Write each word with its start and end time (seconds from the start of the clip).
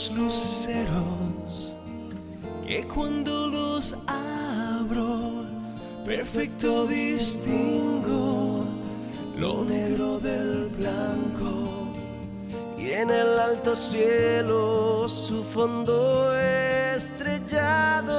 dos 0.00 0.12
luceros 0.12 1.76
que 2.66 2.82
cuando 2.88 3.48
los 3.48 3.94
abro, 4.06 5.44
perfecto 6.06 6.86
distingo 6.86 8.64
lo 9.36 9.62
negro 9.64 10.18
del 10.18 10.68
blanco. 10.68 11.92
Y 12.78 12.92
en 12.92 13.10
el 13.10 13.38
alto 13.38 13.76
cielo 13.76 15.06
su 15.06 15.44
fondo 15.44 16.34
estrellado 16.96 18.14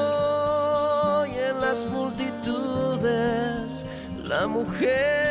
y 1.25 1.31
en 1.31 1.59
las 1.61 1.87
multitudes 1.87 3.85
la 4.23 4.45
mujer 4.45 5.30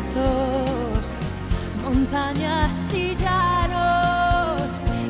montañas 1.83 2.93
y 2.93 3.15
llanos, 3.15 4.61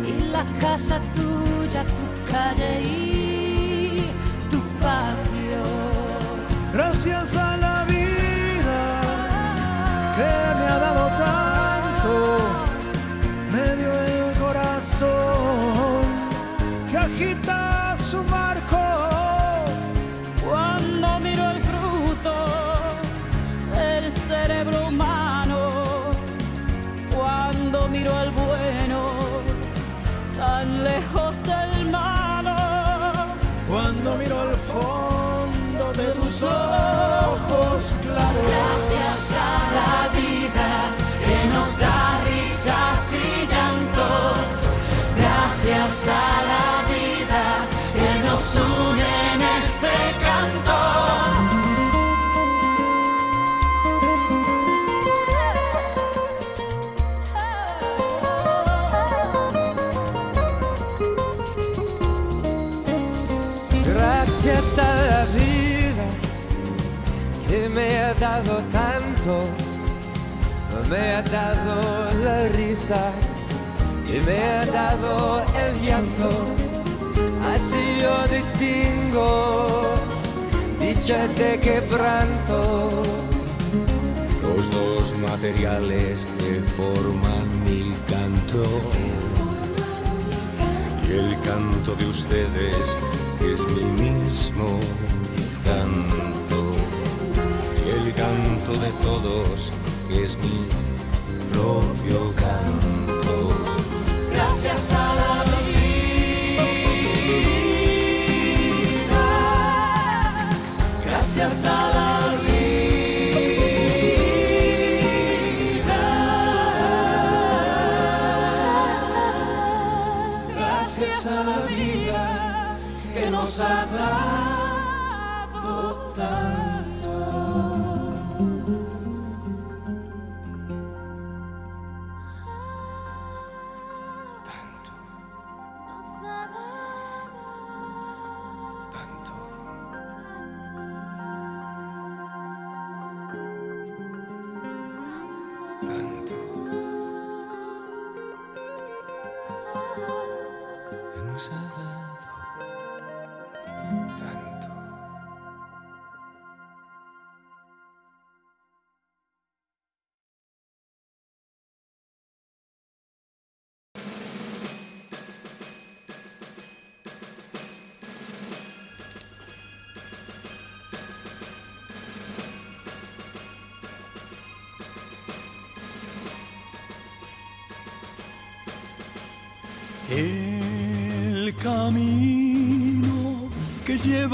y 0.06 0.32
la 0.32 0.44
casa 0.60 1.00
tuya, 1.16 1.84
tu 1.84 2.32
calle 2.32 2.82
y 2.84 4.12
tu 4.50 4.60
patio. 4.80 5.64
Gracias 6.74 7.36
a 7.36 7.51
ojos 36.44 37.92
claros. 38.02 38.44
Gracias 38.48 39.32
a 39.32 39.56
la 39.78 40.20
vida 40.20 40.70
que 41.26 41.38
nos 41.54 41.78
da 41.78 42.22
risas 42.26 43.14
y 43.14 43.48
llantos. 43.52 44.78
Gracias 45.18 46.08
a 46.08 46.28
la 46.52 46.70
vida 46.94 47.44
que 47.94 48.10
nos 48.28 48.56
une 48.56 49.12
en 49.34 49.42
este 49.64 50.21
dado 68.32 68.62
tanto, 68.72 69.44
me 70.90 71.16
ha 71.16 71.22
dado 71.22 72.12
la 72.24 72.48
risa 72.60 73.12
y 74.08 74.20
me 74.26 74.38
ha 74.38 74.66
dado 74.66 75.44
el 75.64 75.82
llanto. 75.82 76.30
Así 77.54 77.84
yo 78.02 78.16
distingo 78.34 79.98
dicha 80.80 81.28
de 81.40 81.60
quebranto. 81.60 83.04
los 84.44 84.70
dos 84.70 85.06
materiales 85.30 86.28
que 86.40 86.54
forman 86.78 87.48
mi 87.66 87.94
canto 88.12 88.64
y 91.06 91.12
el 91.24 91.32
canto 91.42 91.96
de 91.96 92.06
ustedes 92.06 92.98
es 93.52 93.60
mi 93.76 93.88
mismo 94.06 94.80
canto 95.66 96.31
canto 98.14 98.74
de 98.74 98.92
todos 99.04 99.72
es 100.10 100.38
mi 100.38 100.68
propio 101.52 102.34
canto. 102.36 103.52
Gracias 104.32 104.92
a 104.94 105.16
la 105.16 105.44
vida. 105.44 106.02
Gracias 111.06 111.66
a 111.66 111.81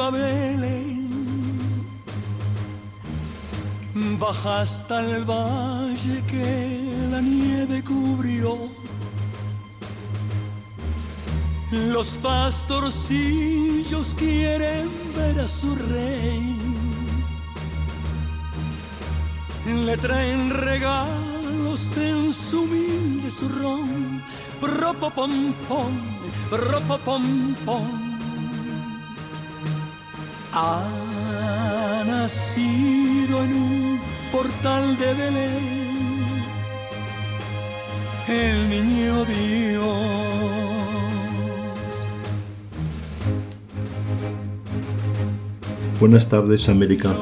a 0.08 0.12
Belén 0.12 1.08
baja 4.20 4.62
hasta 4.62 5.00
el 5.02 5.24
valle 5.26 6.24
que 6.32 6.94
la 7.12 7.22
nieve 7.22 7.84
cubrió. 7.84 8.70
Los 11.72 12.18
pastorcillos 12.18 14.14
quieren 14.16 14.90
ver 15.16 15.40
a 15.40 15.48
su 15.48 15.76
rey. 15.76 16.58
Le 19.66 19.98
traen 19.98 20.50
regalos 20.50 21.98
en 21.98 22.32
su 22.32 22.62
humilde 22.62 23.30
zurrón. 23.32 24.24
Ropopom 24.62 25.54
pom, 25.68 25.94
ropopom 26.52 27.56
pom. 27.66 28.07
Ha 30.60 32.04
nacido 32.04 33.44
en 33.44 33.54
un 33.54 34.00
portal 34.32 34.98
de 34.98 35.14
Belén 35.14 36.18
el 38.28 38.68
niño 38.68 39.24
Dios. 39.26 39.84
Buenas 46.00 46.28
tardes 46.28 46.68
América. 46.70 47.16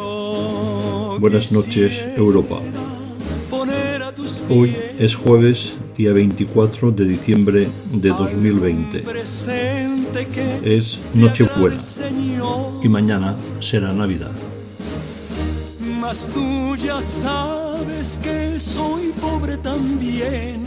Buenas 1.19 1.51
noches 1.51 2.05
Europa. 2.15 2.59
Hoy 4.49 4.77
es 4.97 5.13
jueves, 5.13 5.75
día 5.97 6.13
24 6.13 6.91
de 6.91 7.03
diciembre 7.03 7.67
de 7.91 8.09
2020. 8.09 9.03
Es 10.63 10.99
Nochebuena 11.13 11.75
y 12.85 12.89
mañana 12.89 13.35
será 13.61 13.91
Navidad. 13.91 14.31
Mas 15.99 16.29
tú 16.31 16.75
ya 16.75 17.01
sabes 17.01 18.19
que 18.21 18.59
soy 18.59 19.11
pobre 19.19 19.57
también 19.57 20.63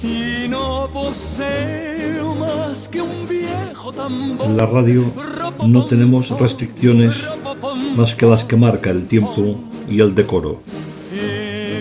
y 0.00 0.48
no 0.48 0.88
poseo 0.92 2.36
más 2.36 2.88
que 2.88 3.02
un 3.02 3.26
viejo 3.28 3.92
tambor. 3.92 4.46
En 4.46 4.56
la 4.56 4.66
radio 4.66 5.02
no 5.66 5.84
tenemos 5.86 6.30
restricciones 6.38 7.14
más 7.96 8.14
que 8.14 8.26
las 8.26 8.44
que 8.44 8.54
marca 8.54 8.90
el 8.90 9.08
tiempo 9.08 9.58
y 9.88 9.98
el 10.00 10.14
decoro. 10.14 10.62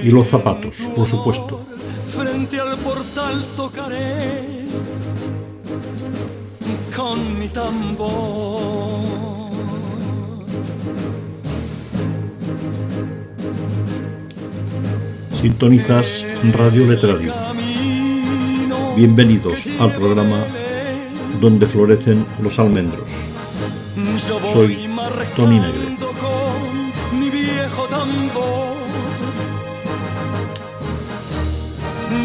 Y 0.03 0.09
los 0.09 0.27
zapatos, 0.27 0.75
por 0.95 1.07
supuesto. 1.07 1.61
Frente 2.07 2.59
al 2.59 2.75
portal 2.77 3.45
mi 7.43 7.49
tambor. 7.49 9.03
Sintonizas 15.41 16.07
Radio 16.53 16.87
Letrario. 16.87 17.33
Bienvenidos 18.95 19.59
al 19.79 19.91
programa 19.91 20.45
donde 21.41 21.65
florecen 21.65 22.25
los 22.41 22.57
almendros. 22.59 23.09
Soy 24.53 24.89
Tony 25.35 25.59
Negre. 25.59 25.97
con 26.21 27.19
mi 27.19 27.29
viejo 27.29 27.83
tambor. 27.89 28.73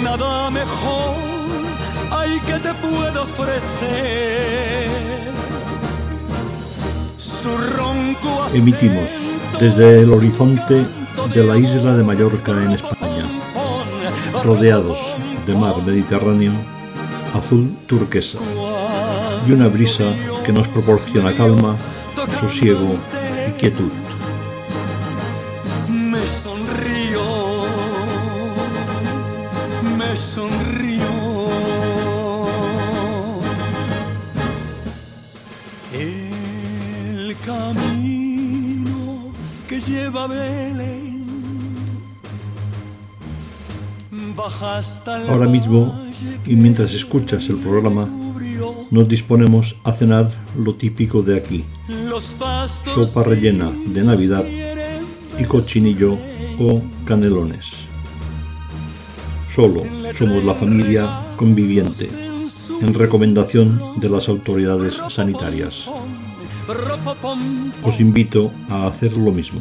Nada 0.03 0.51
mejor 0.51 1.17
hay 2.11 2.39
que 2.41 2.59
te 2.61 2.73
puedo 2.75 3.23
ofrecer. 3.25 5.08
Emitimos 8.53 9.11
desde 9.61 10.01
el 10.01 10.13
horizonte 10.13 10.85
de 11.35 11.45
la 11.45 11.57
isla 11.57 11.95
de. 11.95 12.03
Mallorca 12.03 12.51
en 12.51 12.73
España, 12.73 13.29
rodeados 14.43 14.99
de 15.47 15.55
mar 15.55 15.81
Mediterráneo, 15.85 16.53
azul 17.35 17.77
turquesa 17.87 18.39
y 19.47 19.53
una 19.53 19.69
brisa 19.69 20.05
que 20.45 20.53
nos 20.53 20.67
proporciona 20.69 21.33
calma, 21.33 21.77
sosiego 22.41 22.97
y 23.49 23.53
quietud. 23.53 24.08
Ahora 45.29 45.47
mismo, 45.47 45.93
y 46.47 46.55
mientras 46.55 46.95
escuchas 46.95 47.49
el 47.49 47.57
programa, 47.57 48.09
nos 48.91 49.09
disponemos 49.09 49.77
a 49.85 49.93
cenar 49.93 50.31
lo 50.57 50.75
típico 50.75 51.23
de 51.23 51.37
aquí, 51.37 51.65
sopa 52.95 53.23
rellena 53.23 53.73
de 53.87 54.03
Navidad 54.03 54.45
y 55.39 55.45
cochinillo 55.45 56.17
o 56.59 56.81
canelones. 57.05 57.67
Solo 59.55 59.83
somos 60.17 60.45
la 60.45 60.55
familia 60.55 61.27
conviviente, 61.37 62.09
en 62.81 62.95
recomendación 62.95 64.01
de 64.01 64.09
las 64.09 64.29
autoridades 64.29 65.01
sanitarias. 65.11 65.91
Os 67.83 68.01
invito 68.01 68.53
a 68.69 68.87
hacer 68.87 69.17
lo 69.17 69.33
mismo. 69.33 69.61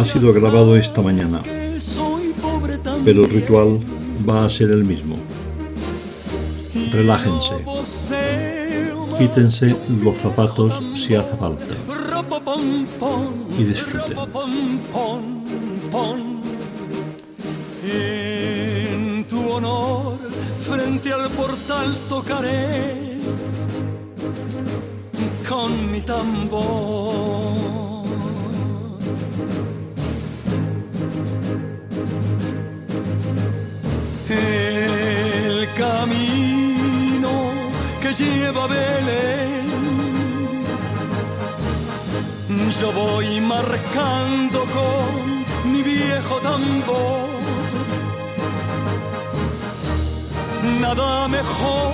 ha 0.00 0.04
sido 0.06 0.32
grabado 0.32 0.76
esta 0.76 1.02
mañana, 1.02 1.42
pero 3.04 3.24
el 3.24 3.30
ritual 3.30 3.80
va 4.26 4.46
a 4.46 4.48
ser 4.48 4.70
el 4.70 4.82
mismo. 4.82 5.16
Relájense, 6.90 7.62
quítense 9.18 9.76
los 10.02 10.16
zapatos 10.16 10.80
si 10.94 11.14
hace 11.14 11.36
falta 11.36 11.74
y 13.58 13.64
disfruten. 13.64 14.16
En 17.92 19.24
tu 19.28 19.50
honor, 19.50 20.18
frente 20.60 21.12
al 21.12 21.28
portal 21.30 21.94
tocaré 22.08 23.18
con 25.46 25.92
mi 25.92 26.00
tambor. 26.00 27.59
Que 38.10 38.24
lleva 38.24 38.66
Belén 38.66 39.70
yo 42.80 42.92
voy 42.92 43.40
marcando 43.40 44.60
con 44.76 45.72
mi 45.72 45.82
viejo 45.82 46.36
tambor. 46.40 47.28
Nada 50.80 51.28
mejor 51.28 51.92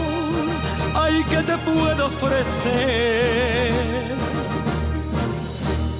hay 0.94 1.24
que 1.24 1.42
te 1.42 1.56
puedo 1.58 2.06
ofrecer. 2.06 3.72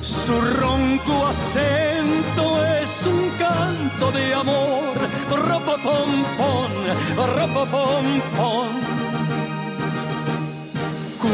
Su 0.02 0.40
ronco 0.40 1.26
acento 1.26 2.64
es 2.80 3.06
un 3.06 3.30
canto 3.38 4.12
de 4.12 4.34
amor. 4.34 4.94
Ropopom 5.30 6.24
pom, 6.36 6.72
ropopom 7.16 8.20
pom. 8.36 8.95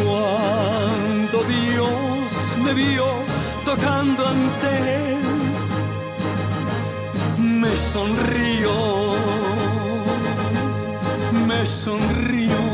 Cuando 0.01 1.45
Dios 1.45 2.33
me 2.65 2.73
vio 2.75 3.07
tocando 3.65 4.27
ante 4.27 4.69
él, 5.13 5.23
me 7.39 7.77
sonrío, 7.77 9.15
me 11.47 11.67
sonrío. 11.67 12.72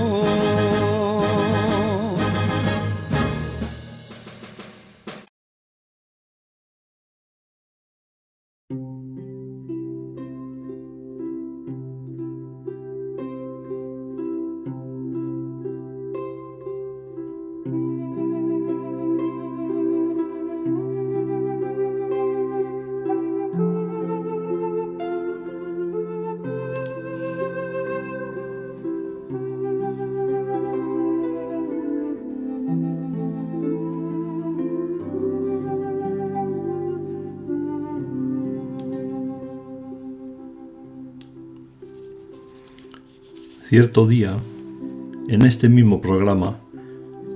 Cierto 43.69 44.07
día, 44.07 44.35
en 45.29 45.43
este 45.43 45.69
mismo 45.69 46.01
programa, 46.01 46.59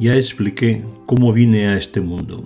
ya 0.00 0.16
expliqué 0.16 0.82
cómo 1.04 1.30
vine 1.30 1.66
a 1.66 1.76
este 1.76 2.00
mundo. 2.00 2.42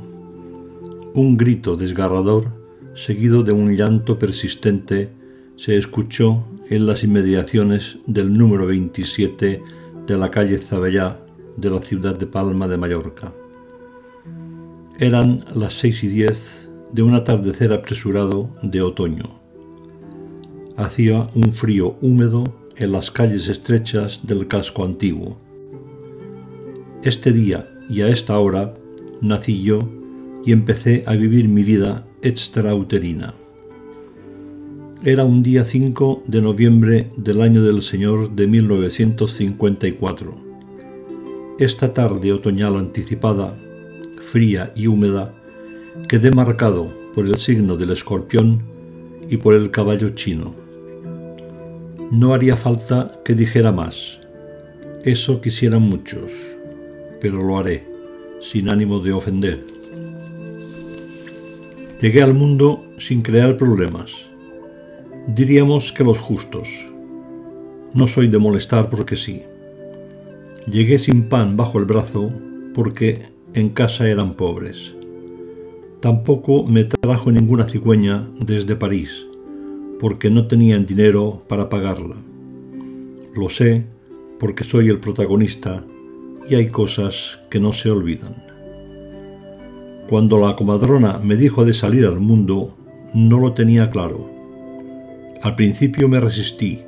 Un 1.15 1.37
grito 1.37 1.77
desgarrador, 1.77 2.49
seguido 2.97 3.45
de 3.45 3.53
un 3.53 3.77
llanto 3.77 4.19
persistente, 4.19 5.11
se 5.55 5.77
escuchó 5.77 6.43
en 6.69 6.85
las 6.85 7.05
inmediaciones 7.05 8.01
del 8.09 8.37
número 8.37 8.67
27 8.67 9.63
de 10.05 10.17
la 10.19 10.33
calle 10.33 10.59
Zabellá 10.59 11.21
de 11.57 11.71
la 11.71 11.81
ciudad 11.81 12.19
de 12.19 12.27
Palma 12.27 12.67
de 12.67 12.79
Mallorca. 12.79 13.33
Eran 14.99 15.45
las 15.55 15.75
seis 15.75 16.03
y 16.03 16.09
diez 16.09 16.69
de 16.93 17.03
un 17.03 17.15
atardecer 17.15 17.73
apresurado 17.73 18.51
de 18.65 18.83
otoño. 18.83 19.39
Hacía 20.77 21.31
un 21.37 21.53
frío 21.53 21.97
húmedo 22.01 22.66
en 22.79 22.93
las 22.93 23.11
calles 23.11 23.49
estrechas 23.49 24.27
del 24.27 24.47
casco 24.49 24.85
antiguo. 24.85 25.39
Este 27.03 27.33
día 27.33 27.69
y 27.89 28.03
a 28.03 28.09
esta 28.09 28.39
hora 28.39 28.75
nací 29.21 29.63
yo 29.63 29.79
y 30.45 30.53
empecé 30.53 31.03
a 31.07 31.15
vivir 31.15 31.49
mi 31.49 31.63
vida 31.63 32.07
extrauterina. 32.23 33.35
Era 35.05 35.25
un 35.25 35.43
día 35.43 35.65
5 35.65 36.25
de 36.27 36.43
noviembre 36.43 37.09
del 37.17 37.41
año 37.41 37.63
del 37.63 37.83
Señor 37.83 38.31
de 38.33 38.47
1954. 38.47 40.35
Esta 41.59 41.95
tarde 41.95 42.33
otoñal 42.33 42.77
anticipada, 42.77 43.57
fría 44.21 44.73
y 44.77 44.87
húmeda, 44.87 45.35
quedé 46.09 46.31
marcado 46.31 46.89
por 47.15 47.27
el 47.27 47.37
signo 47.37 47.77
del 47.77 47.91
escorpión 47.91 48.63
y 49.31 49.39
por 49.39 49.55
el 49.55 49.71
caballo 49.71 50.11
chino 50.11 50.66
no 52.11 52.35
haría 52.35 52.57
falta 52.57 53.21
que 53.25 53.35
dijera 53.35 53.73
más. 53.73 54.21
Eso 55.05 55.41
quisieran 55.41 55.83
muchos, 55.83 56.31
pero 57.21 57.43
lo 57.43 57.59
haré, 57.59 57.85
sin 58.41 58.69
ánimo 58.69 59.01
de 59.01 59.13
ofender. 59.13 59.65
Llegué 62.01 62.23
al 62.23 62.35
mundo 62.35 62.85
sin 62.99 63.23
crear 63.23 63.57
problemas. 63.57 64.13
Diríamos 65.27 65.93
que 65.93 66.05
los 66.05 66.19
justos. 66.19 66.69
No 67.93 68.07
soy 68.07 68.29
de 68.29 68.39
molestar 68.39 68.91
porque 68.91 69.17
sí. 69.17 69.43
Llegué 70.71 70.99
sin 70.99 71.29
pan 71.29 71.57
bajo 71.57 71.79
el 71.79 71.87
brazo 71.87 72.31
porque 72.75 73.23
en 73.55 73.71
casa 73.71 74.09
eran 74.09 74.35
pobres. 74.35 74.95
Tampoco 76.01 76.65
me 76.65 76.85
trajo 76.85 77.33
ninguna 77.33 77.67
cigüeña 77.67 78.29
desde 78.39 78.77
París 78.77 79.26
porque 80.01 80.31
no 80.31 80.47
tenían 80.47 80.87
dinero 80.87 81.43
para 81.49 81.69
pagarla. 81.69 82.17
Lo 83.35 83.49
sé 83.49 83.85
porque 84.39 84.65
soy 84.65 84.89
el 84.89 84.99
protagonista 84.99 85.85
y 86.49 86.55
hay 86.55 86.69
cosas 86.69 87.39
que 87.51 87.61
no 87.61 87.73
se 87.73 87.91
olvidan. 87.91 88.35
Cuando 90.09 90.39
la 90.39 90.55
comadrona 90.55 91.19
me 91.19 91.37
dijo 91.37 91.65
de 91.65 91.75
salir 91.75 92.07
al 92.07 92.21
mundo, 92.21 92.77
no 93.13 93.41
lo 93.41 93.53
tenía 93.53 93.91
claro. 93.91 94.31
Al 95.43 95.57
principio 95.57 96.09
me 96.09 96.21
resistí 96.21 96.81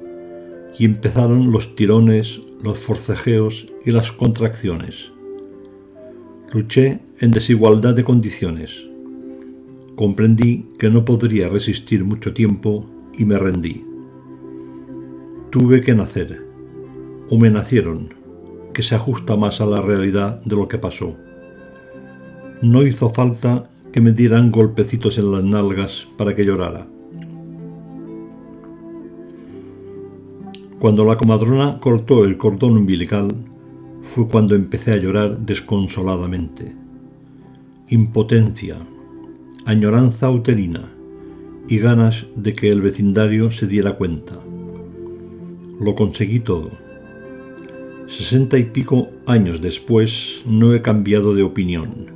y 0.79 0.85
empezaron 0.85 1.51
los 1.51 1.75
tirones, 1.75 2.41
los 2.63 2.79
forcejeos 2.79 3.67
y 3.85 3.91
las 3.91 4.13
contracciones. 4.13 5.11
Luché 6.53 7.01
en 7.21 7.31
desigualdad 7.31 7.95
de 7.95 8.05
condiciones. 8.05 8.87
Comprendí 9.97 10.67
que 10.79 10.91
no 10.91 11.05
podría 11.05 11.49
resistir 11.49 12.05
mucho 12.05 12.33
tiempo 12.33 12.87
y 13.19 13.25
me 13.25 13.39
rendí. 13.39 13.85
Tuve 15.51 15.83
que 15.83 15.95
nacer, 15.95 16.47
o 17.29 17.37
me 17.37 17.51
nacieron, 17.51 18.15
que 18.73 18.83
se 18.83 18.95
ajusta 18.95 19.37
más 19.37 19.61
a 19.61 19.67
la 19.67 19.83
realidad 19.83 20.43
de 20.45 20.57
lo 20.57 20.69
que 20.69 20.79
pasó. 20.79 21.17
No 22.63 22.83
hizo 22.85 23.11
falta 23.11 23.69
que 23.93 24.01
me 24.01 24.13
dieran 24.13 24.51
golpecitos 24.51 25.19
en 25.19 25.33
las 25.33 25.45
nalgas 25.45 26.07
para 26.17 26.35
que 26.35 26.45
llorara. 26.45 26.87
Cuando 30.79 31.05
la 31.05 31.17
comadrona 31.17 31.81
cortó 31.81 32.25
el 32.25 32.37
cordón 32.37 32.77
umbilical, 32.77 33.29
fue 34.03 34.29
cuando 34.29 34.55
empecé 34.55 34.93
a 34.93 34.97
llorar 34.97 35.39
desconsoladamente. 35.39 36.73
Impotencia, 37.89 38.77
añoranza 39.65 40.31
uterina, 40.31 40.93
y 41.69 41.79
ganas 41.79 42.27
de 42.35 42.55
que 42.55 42.71
el 42.71 42.81
vecindario 42.81 43.51
se 43.51 43.67
diera 43.67 43.93
cuenta. 43.93 44.39
Lo 45.79 45.95
conseguí 45.95 46.41
todo. 46.41 46.71
Sesenta 48.07 48.59
y 48.59 48.65
pico 48.65 49.09
años 49.27 49.61
después 49.61 50.43
no 50.47 50.73
he 50.73 50.81
cambiado 50.81 51.35
de 51.35 51.43
opinión 51.43 52.07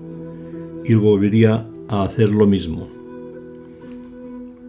y 0.84 0.94
volvería 0.94 1.66
a 1.88 2.02
hacer 2.02 2.30
lo 2.30 2.46
mismo. 2.46 2.88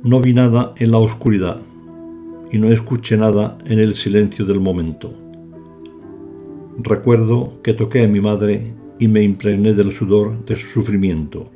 No 0.04 0.20
vi 0.20 0.34
nada 0.34 0.74
en 0.78 0.92
la 0.92 0.98
oscuridad 0.98 1.62
y 2.52 2.58
no 2.58 2.70
escuché 2.70 3.16
nada 3.16 3.58
en 3.66 3.80
el 3.80 3.96
silencio 3.96 4.44
del 4.46 4.60
momento. 4.60 5.14
Recuerdo 6.78 7.62
que 7.64 7.74
toqué 7.74 8.04
a 8.04 8.08
mi 8.10 8.20
madre 8.20 8.74
y 9.00 9.08
me 9.08 9.24
impregné 9.24 9.74
del 9.74 9.94
sudor 9.94 10.44
de 10.46 10.58
su 10.58 10.68
sufrimiento 10.68 11.53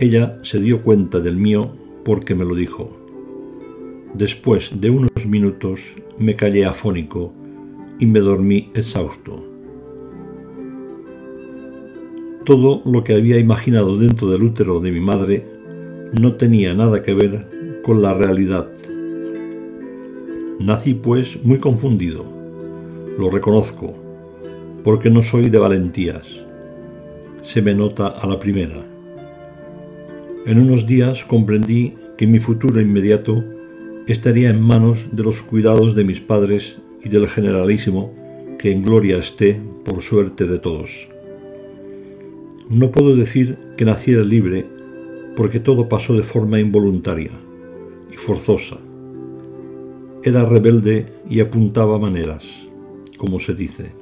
ella 0.00 0.38
se 0.40 0.58
dio 0.58 0.82
cuenta 0.82 1.20
del 1.20 1.36
mío 1.36 1.72
porque 2.06 2.34
me 2.34 2.46
lo 2.46 2.54
dijo. 2.54 2.90
Después 4.14 4.80
de 4.80 4.88
unos 4.88 5.26
minutos 5.26 5.80
me 6.18 6.34
callé 6.36 6.64
afónico 6.64 7.34
y 7.98 8.06
me 8.06 8.20
dormí 8.20 8.70
exhausto. 8.74 9.44
Todo 12.46 12.80
lo 12.86 13.04
que 13.04 13.12
había 13.14 13.38
imaginado 13.38 13.98
dentro 13.98 14.30
del 14.30 14.42
útero 14.42 14.80
de 14.80 14.90
mi 14.90 15.00
madre 15.00 15.44
no 16.18 16.34
tenía 16.34 16.72
nada 16.72 17.02
que 17.02 17.12
ver 17.12 17.80
con 17.84 18.00
la 18.00 18.14
realidad. 18.14 18.70
Nací 20.58 20.94
pues 20.94 21.44
muy 21.44 21.58
confundido, 21.58 22.24
lo 23.18 23.28
reconozco, 23.28 23.94
porque 24.82 25.10
no 25.10 25.22
soy 25.22 25.50
de 25.50 25.58
valentías. 25.58 26.26
Se 27.42 27.60
me 27.60 27.74
nota 27.74 28.08
a 28.08 28.26
la 28.26 28.38
primera. 28.38 28.89
En 30.50 30.58
unos 30.58 30.84
días 30.84 31.24
comprendí 31.24 31.94
que 32.18 32.26
mi 32.26 32.40
futuro 32.40 32.80
inmediato 32.80 33.44
estaría 34.08 34.50
en 34.50 34.60
manos 34.60 35.08
de 35.12 35.22
los 35.22 35.42
cuidados 35.42 35.94
de 35.94 36.02
mis 36.02 36.18
padres 36.18 36.78
y 37.04 37.08
del 37.08 37.28
generalísimo, 37.28 38.12
que 38.58 38.72
en 38.72 38.82
gloria 38.82 39.18
esté 39.18 39.60
por 39.84 40.02
suerte 40.02 40.48
de 40.48 40.58
todos. 40.58 41.08
No 42.68 42.90
puedo 42.90 43.14
decir 43.14 43.58
que 43.76 43.84
naciera 43.84 44.24
libre, 44.24 44.66
porque 45.36 45.60
todo 45.60 45.88
pasó 45.88 46.14
de 46.14 46.24
forma 46.24 46.58
involuntaria 46.58 47.30
y 48.12 48.16
forzosa. 48.16 48.78
Era 50.24 50.44
rebelde 50.44 51.06
y 51.30 51.38
apuntaba 51.38 51.96
maneras, 52.00 52.66
como 53.18 53.38
se 53.38 53.54
dice. 53.54 53.92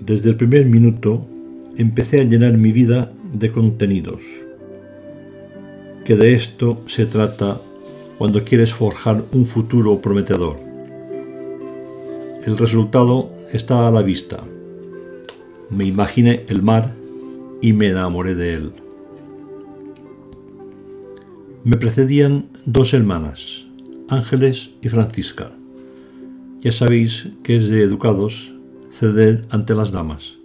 Desde 0.00 0.30
el 0.30 0.36
primer 0.36 0.66
minuto 0.66 1.26
empecé 1.76 2.20
a 2.20 2.24
llenar 2.24 2.56
mi 2.56 2.70
vida 2.70 3.12
de 3.32 3.50
contenidos 3.50 4.22
de 6.16 6.34
esto 6.34 6.82
se 6.86 7.06
trata 7.06 7.60
cuando 8.18 8.44
quieres 8.44 8.72
forjar 8.72 9.24
un 9.32 9.46
futuro 9.46 10.00
prometedor. 10.00 10.58
El 12.44 12.56
resultado 12.58 13.30
está 13.52 13.86
a 13.86 13.90
la 13.90 14.02
vista. 14.02 14.42
Me 15.70 15.84
imaginé 15.84 16.44
el 16.48 16.62
mar 16.62 16.94
y 17.60 17.72
me 17.72 17.88
enamoré 17.88 18.34
de 18.34 18.54
él. 18.54 18.72
Me 21.62 21.76
precedían 21.76 22.46
dos 22.64 22.94
hermanas, 22.94 23.66
Ángeles 24.08 24.70
y 24.82 24.88
Francisca. 24.88 25.52
Ya 26.62 26.72
sabéis 26.72 27.28
que 27.42 27.56
es 27.56 27.68
de 27.68 27.82
educados 27.82 28.52
ceder 28.90 29.46
ante 29.50 29.74
las 29.74 29.92
damas. 29.92 30.36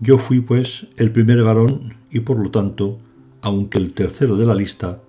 Yo 0.00 0.18
fui, 0.18 0.40
pues, 0.40 0.86
el 0.96 1.12
primer 1.12 1.42
varón 1.42 1.94
y 2.10 2.20
por 2.20 2.38
lo 2.38 2.50
tanto, 2.50 2.98
aunque 3.42 3.78
el 3.78 3.92
tercero 3.92 4.36
de 4.36 4.46
la 4.46 4.54
lista, 4.54 5.02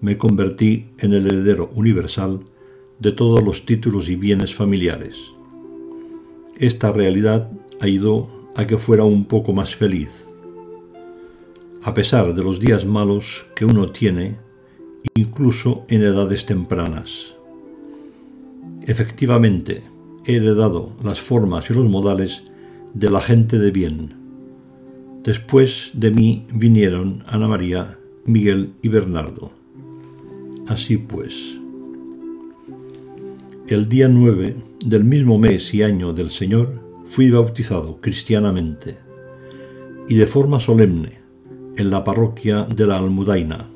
me 0.00 0.16
convertí 0.16 0.86
en 0.98 1.14
el 1.14 1.26
heredero 1.26 1.70
universal 1.74 2.40
de 2.98 3.12
todos 3.12 3.42
los 3.42 3.66
títulos 3.66 4.08
y 4.08 4.16
bienes 4.16 4.54
familiares. 4.54 5.32
Esta 6.56 6.92
realidad 6.92 7.50
ayudó 7.80 8.28
a 8.56 8.66
que 8.66 8.78
fuera 8.78 9.04
un 9.04 9.24
poco 9.24 9.52
más 9.52 9.74
feliz. 9.74 10.26
A 11.82 11.94
pesar 11.94 12.34
de 12.34 12.42
los 12.42 12.60
días 12.60 12.84
malos 12.84 13.46
que 13.54 13.64
uno 13.64 13.90
tiene, 13.90 14.36
incluso 15.14 15.84
en 15.88 16.02
edades 16.02 16.44
tempranas. 16.44 17.34
Efectivamente, 18.86 19.82
he 20.26 20.36
heredado 20.36 20.92
las 21.02 21.20
formas 21.20 21.70
y 21.70 21.74
los 21.74 21.88
modales 21.88 22.44
de 22.94 23.10
la 23.10 23.20
gente 23.20 23.58
de 23.58 23.70
bien. 23.70 24.17
Después 25.28 25.90
de 25.92 26.10
mí 26.10 26.46
vinieron 26.54 27.22
Ana 27.26 27.48
María, 27.48 27.98
Miguel 28.24 28.72
y 28.80 28.88
Bernardo. 28.88 29.52
Así 30.66 30.96
pues, 30.96 31.58
el 33.68 33.90
día 33.90 34.08
9 34.08 34.56
del 34.86 35.04
mismo 35.04 35.38
mes 35.38 35.74
y 35.74 35.82
año 35.82 36.14
del 36.14 36.30
Señor 36.30 36.80
fui 37.04 37.30
bautizado 37.30 38.00
cristianamente 38.00 38.96
y 40.08 40.14
de 40.14 40.26
forma 40.26 40.60
solemne 40.60 41.18
en 41.76 41.90
la 41.90 42.04
parroquia 42.04 42.62
de 42.64 42.86
la 42.86 42.96
Almudaina, 42.96 43.68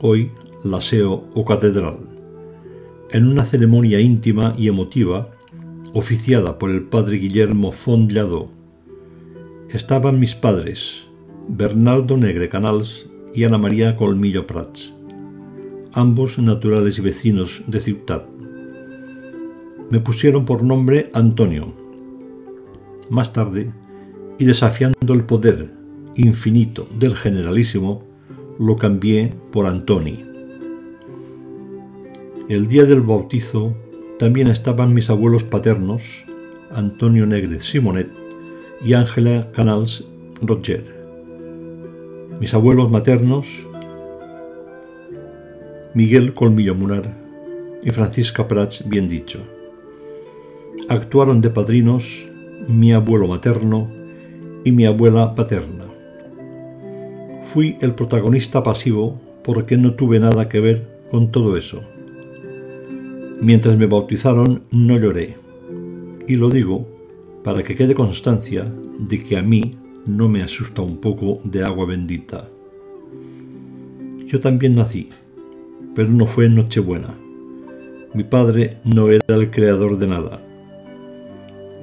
hoy 0.00 0.30
la 0.62 0.80
Seo 0.80 1.24
o 1.34 1.44
Catedral, 1.44 1.98
en 3.10 3.26
una 3.26 3.44
ceremonia 3.44 3.98
íntima 3.98 4.54
y 4.56 4.68
emotiva 4.68 5.32
oficiada 5.92 6.56
por 6.56 6.70
el 6.70 6.82
padre 6.82 7.16
Guillermo 7.16 7.72
Fondlladó. 7.72 8.57
Estaban 9.70 10.18
mis 10.18 10.34
padres, 10.34 11.06
Bernardo 11.48 12.16
Negre 12.16 12.48
Canals 12.48 13.06
y 13.34 13.44
Ana 13.44 13.58
María 13.58 13.96
Colmillo 13.96 14.46
Prats, 14.46 14.94
ambos 15.92 16.38
naturales 16.38 16.98
y 16.98 17.02
vecinos 17.02 17.62
de 17.66 17.80
Ciutat 17.80 18.38
me 19.90 20.00
pusieron 20.00 20.44
por 20.44 20.62
nombre 20.62 21.10
Antonio. 21.14 21.72
Más 23.08 23.32
tarde, 23.32 23.72
y 24.38 24.44
desafiando 24.44 25.14
el 25.14 25.24
poder 25.24 25.72
infinito 26.14 26.86
del 26.98 27.16
generalísimo, 27.16 28.04
lo 28.58 28.76
cambié 28.76 29.32
por 29.50 29.66
Antoni. 29.66 30.24
El 32.48 32.66
día 32.68 32.84
del 32.84 33.00
bautizo 33.00 33.74
también 34.18 34.48
estaban 34.48 34.92
mis 34.94 35.10
abuelos 35.10 35.42
paternos, 35.42 36.24
Antonio 36.70 37.26
Negre 37.26 37.60
Simonet 37.60 38.10
y 38.82 38.94
Ángela 38.94 39.50
Canals 39.52 40.04
Roger. 40.40 40.84
Mis 42.40 42.54
abuelos 42.54 42.90
maternos, 42.90 43.46
Miguel 45.94 46.34
Colmillo 46.34 46.74
Munar 46.74 47.16
y 47.82 47.90
Francisca 47.90 48.46
Prats, 48.46 48.88
bien 48.88 49.08
dicho 49.08 49.40
actuaron 50.88 51.42
de 51.42 51.50
padrinos 51.50 52.26
mi 52.66 52.92
abuelo 52.92 53.28
materno 53.28 53.90
y 54.64 54.72
mi 54.72 54.86
abuela 54.86 55.34
paterna. 55.34 55.84
Fui 57.42 57.76
el 57.80 57.94
protagonista 57.94 58.62
pasivo 58.62 59.20
porque 59.44 59.76
no 59.76 59.94
tuve 59.94 60.18
nada 60.18 60.48
que 60.48 60.60
ver 60.60 60.88
con 61.10 61.30
todo 61.30 61.56
eso. 61.56 61.82
Mientras 63.40 63.76
me 63.76 63.86
bautizaron 63.86 64.62
no 64.70 64.98
lloré. 64.98 65.36
Y 66.26 66.36
lo 66.36 66.50
digo 66.50 66.86
para 67.44 67.62
que 67.62 67.76
quede 67.76 67.94
constancia 67.94 68.70
de 68.98 69.22
que 69.22 69.36
a 69.36 69.42
mí 69.42 69.76
no 70.06 70.28
me 70.28 70.42
asusta 70.42 70.82
un 70.82 70.98
poco 70.98 71.40
de 71.44 71.64
agua 71.64 71.86
bendita. 71.86 72.48
Yo 74.26 74.40
también 74.40 74.74
nací, 74.74 75.08
pero 75.94 76.08
no 76.10 76.26
fue 76.26 76.46
en 76.46 76.56
Nochebuena. 76.56 77.14
Mi 78.14 78.24
padre 78.24 78.78
no 78.84 79.10
era 79.10 79.34
el 79.34 79.50
creador 79.50 79.98
de 79.98 80.06
nada 80.06 80.42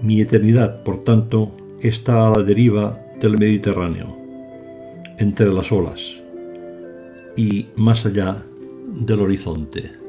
mi 0.02 0.22
eternidad, 0.22 0.84
por 0.84 1.04
tanto, 1.04 1.52
está 1.82 2.28
a 2.28 2.30
la 2.30 2.44
deriva 2.44 3.00
del 3.20 3.38
Mediterráneo, 3.38 4.16
entre 5.18 5.52
las 5.52 5.72
olas 5.72 6.22
y 7.36 7.68
más 7.76 8.06
allá 8.06 8.44
del 8.88 9.22
horizonte. 9.22 10.05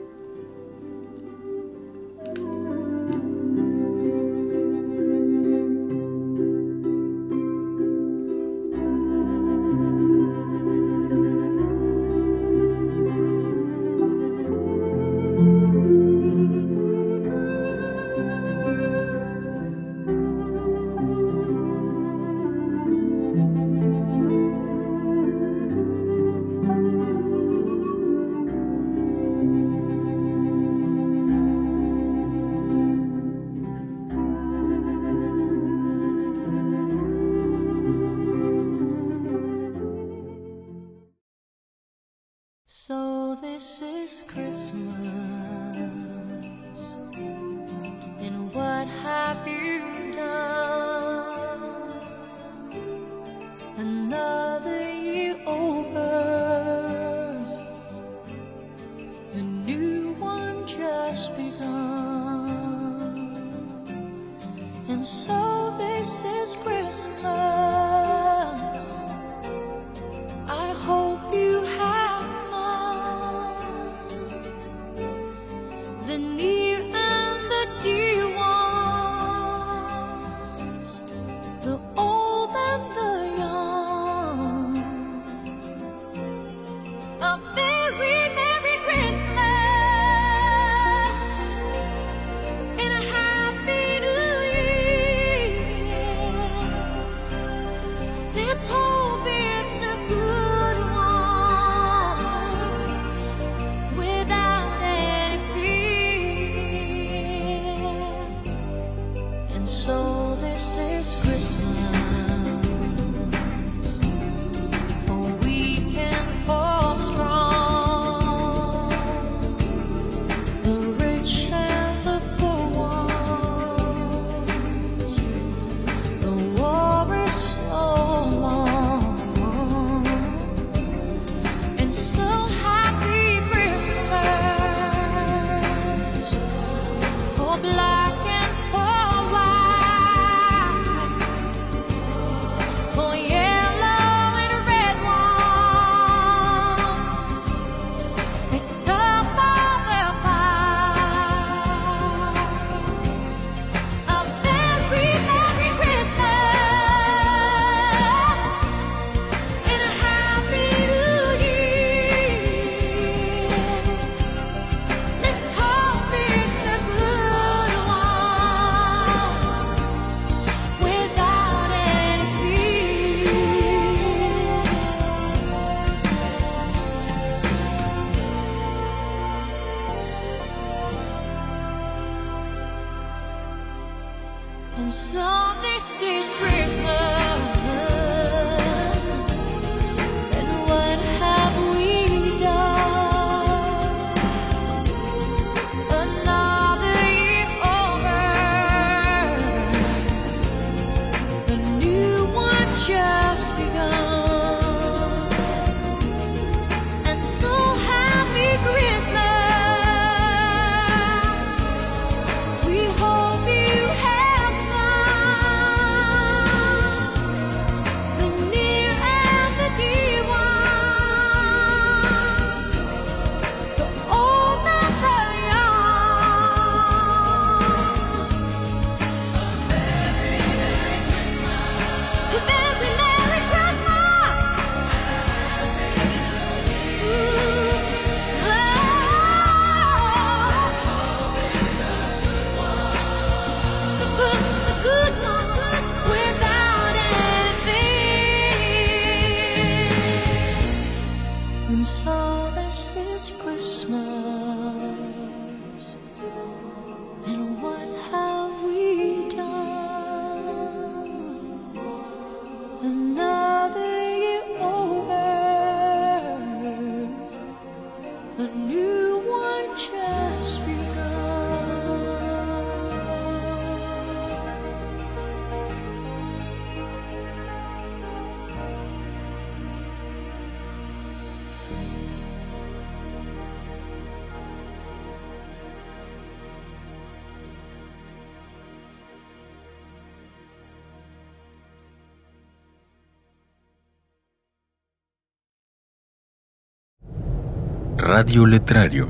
Radio 298.08 298.46
Letrario. 298.46 299.08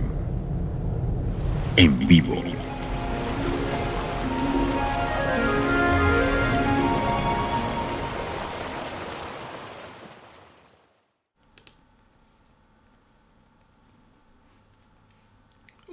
En 1.77 1.99
vivo. 2.09 2.43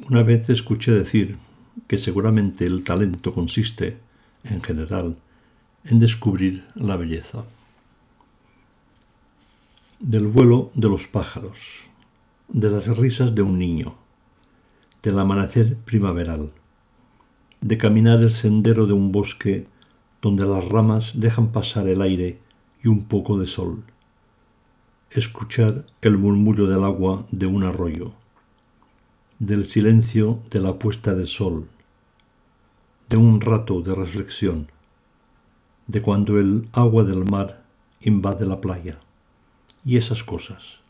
Una 0.07 0.23
vez 0.23 0.49
escuché 0.49 0.93
decir 0.93 1.37
que 1.87 1.97
seguramente 1.97 2.65
el 2.65 2.85
talento 2.85 3.33
consiste, 3.33 3.97
en 4.45 4.63
general, 4.63 5.17
en 5.83 5.99
descubrir 5.99 6.63
la 6.75 6.95
belleza. 6.95 7.43
Del 9.99 10.27
vuelo 10.27 10.71
de 10.73 10.87
los 10.87 11.07
pájaros, 11.07 11.91
de 12.47 12.69
las 12.69 12.97
risas 12.97 13.36
de 13.36 13.41
un 13.41 13.58
niño, 13.58 13.95
del 15.01 15.19
amanecer 15.19 15.75
primaveral, 15.77 16.51
de 17.62 17.77
caminar 17.77 18.21
el 18.21 18.32
sendero 18.32 18.86
de 18.86 18.93
un 18.93 19.12
bosque 19.12 19.67
donde 20.21 20.45
las 20.45 20.65
ramas 20.69 21.19
dejan 21.19 21.51
pasar 21.51 21.88
el 21.88 22.01
aire 22.01 22.39
y 22.84 22.88
un 22.88 23.06
poco 23.06 23.39
de 23.39 23.47
sol, 23.47 23.84
escuchar 25.12 25.86
el 26.01 26.17
murmullo 26.17 26.67
del 26.67 26.84
agua 26.84 27.25
de 27.32 27.45
un 27.45 27.63
arroyo, 27.63 28.13
del 29.39 29.65
silencio 29.65 30.39
de 30.49 30.62
la 30.62 30.79
puesta 30.79 31.13
del 31.13 31.27
sol, 31.27 31.67
de 33.10 33.17
un 33.17 33.41
rato 33.41 33.82
de 33.82 33.95
reflexión, 33.95 34.71
de 35.88 36.01
cuando 36.01 36.39
el 36.39 36.69
agua 36.71 37.03
del 37.03 37.25
mar 37.25 37.63
invade 38.01 38.45
la 38.45 38.62
playa, 38.62 38.99
y 39.86 39.97
esas 39.97 40.23
cosas. 40.23 40.82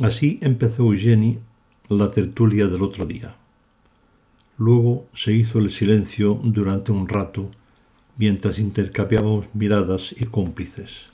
Así 0.00 0.38
empezó 0.42 0.84
Eugenie 0.84 1.40
la 1.88 2.08
tertulia 2.08 2.68
del 2.68 2.82
otro 2.82 3.04
día. 3.04 3.34
Luego 4.56 5.08
se 5.12 5.32
hizo 5.32 5.58
el 5.58 5.72
silencio 5.72 6.40
durante 6.44 6.92
un 6.92 7.08
rato 7.08 7.50
mientras 8.16 8.60
intercambiábamos 8.60 9.46
miradas 9.54 10.14
y 10.16 10.26
cómplices. 10.26 11.06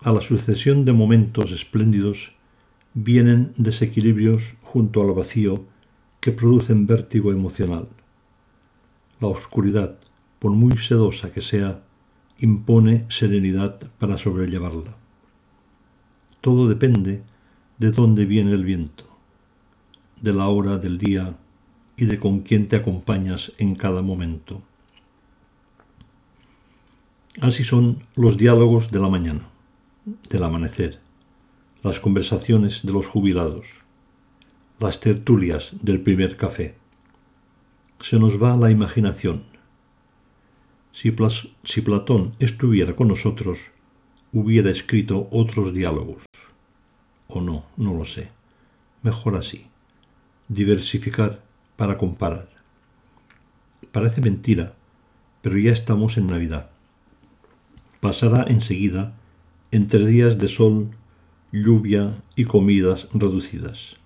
A 0.00 0.10
la 0.10 0.22
sucesión 0.22 0.86
de 0.86 0.94
momentos 0.94 1.52
espléndidos 1.52 2.32
vienen 2.94 3.52
desequilibrios 3.58 4.54
junto 4.62 5.02
al 5.02 5.12
vacío 5.12 5.66
que 6.20 6.32
producen 6.32 6.86
vértigo 6.86 7.30
emocional. 7.30 7.88
La 9.20 9.28
oscuridad, 9.28 9.98
por 10.38 10.52
muy 10.52 10.78
sedosa 10.78 11.30
que 11.30 11.42
sea, 11.42 11.82
impone 12.38 13.04
serenidad 13.10 13.80
para 13.98 14.16
sobrellevarla. 14.16 15.05
Todo 16.46 16.68
depende 16.68 17.24
de 17.76 17.90
dónde 17.90 18.24
viene 18.24 18.52
el 18.52 18.64
viento, 18.64 19.02
de 20.20 20.32
la 20.32 20.46
hora 20.46 20.78
del 20.78 20.96
día 20.96 21.36
y 21.96 22.04
de 22.04 22.20
con 22.20 22.42
quién 22.42 22.68
te 22.68 22.76
acompañas 22.76 23.50
en 23.58 23.74
cada 23.74 24.00
momento. 24.00 24.62
Así 27.40 27.64
son 27.64 28.06
los 28.14 28.36
diálogos 28.36 28.92
de 28.92 29.00
la 29.00 29.08
mañana, 29.08 29.48
del 30.30 30.44
amanecer, 30.44 31.00
las 31.82 31.98
conversaciones 31.98 32.86
de 32.86 32.92
los 32.92 33.08
jubilados, 33.08 33.66
las 34.78 35.00
tertulias 35.00 35.74
del 35.82 36.00
primer 36.00 36.36
café. 36.36 36.76
Se 37.98 38.20
nos 38.20 38.40
va 38.40 38.56
la 38.56 38.70
imaginación. 38.70 39.42
Si, 40.92 41.12
si 41.64 41.80
Platón 41.80 42.36
estuviera 42.38 42.94
con 42.94 43.08
nosotros, 43.08 43.58
hubiera 44.32 44.70
escrito 44.70 45.28
otros 45.30 45.72
diálogos. 45.72 46.24
O 47.28 47.40
no, 47.40 47.64
no 47.76 47.94
lo 47.94 48.04
sé. 48.04 48.28
Mejor 49.02 49.36
así. 49.36 49.66
Diversificar 50.48 51.42
para 51.76 51.98
comparar. 51.98 52.48
Parece 53.92 54.20
mentira, 54.20 54.74
pero 55.42 55.58
ya 55.58 55.72
estamos 55.72 56.16
en 56.16 56.26
Navidad. 56.26 56.70
Pasará 58.00 58.44
enseguida 58.48 59.14
entre 59.70 60.06
días 60.06 60.38
de 60.38 60.48
sol 60.48 60.90
lluvia 61.52 62.22
y 62.34 62.44
comidas 62.44 63.08
reducidas. 63.14 63.96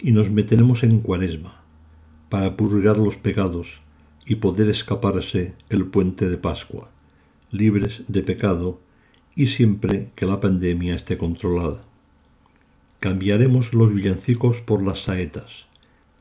Y 0.00 0.12
nos 0.12 0.30
meteremos 0.30 0.82
en 0.82 1.00
cuaresma, 1.00 1.62
para 2.28 2.56
purgar 2.56 2.98
los 2.98 3.16
pecados 3.16 3.80
y 4.24 4.36
poder 4.36 4.68
escaparse 4.68 5.54
el 5.68 5.86
puente 5.86 6.28
de 6.28 6.36
Pascua, 6.36 6.90
libres 7.50 8.02
de 8.08 8.22
pecado 8.22 8.80
y 9.36 9.46
siempre 9.46 10.10
que 10.16 10.26
la 10.26 10.40
pandemia 10.40 10.96
esté 10.96 11.16
controlada. 11.16 11.82
Cambiaremos 12.98 13.72
los 13.72 13.94
villancicos 13.94 14.60
por 14.60 14.82
las 14.82 15.02
saetas, 15.02 15.66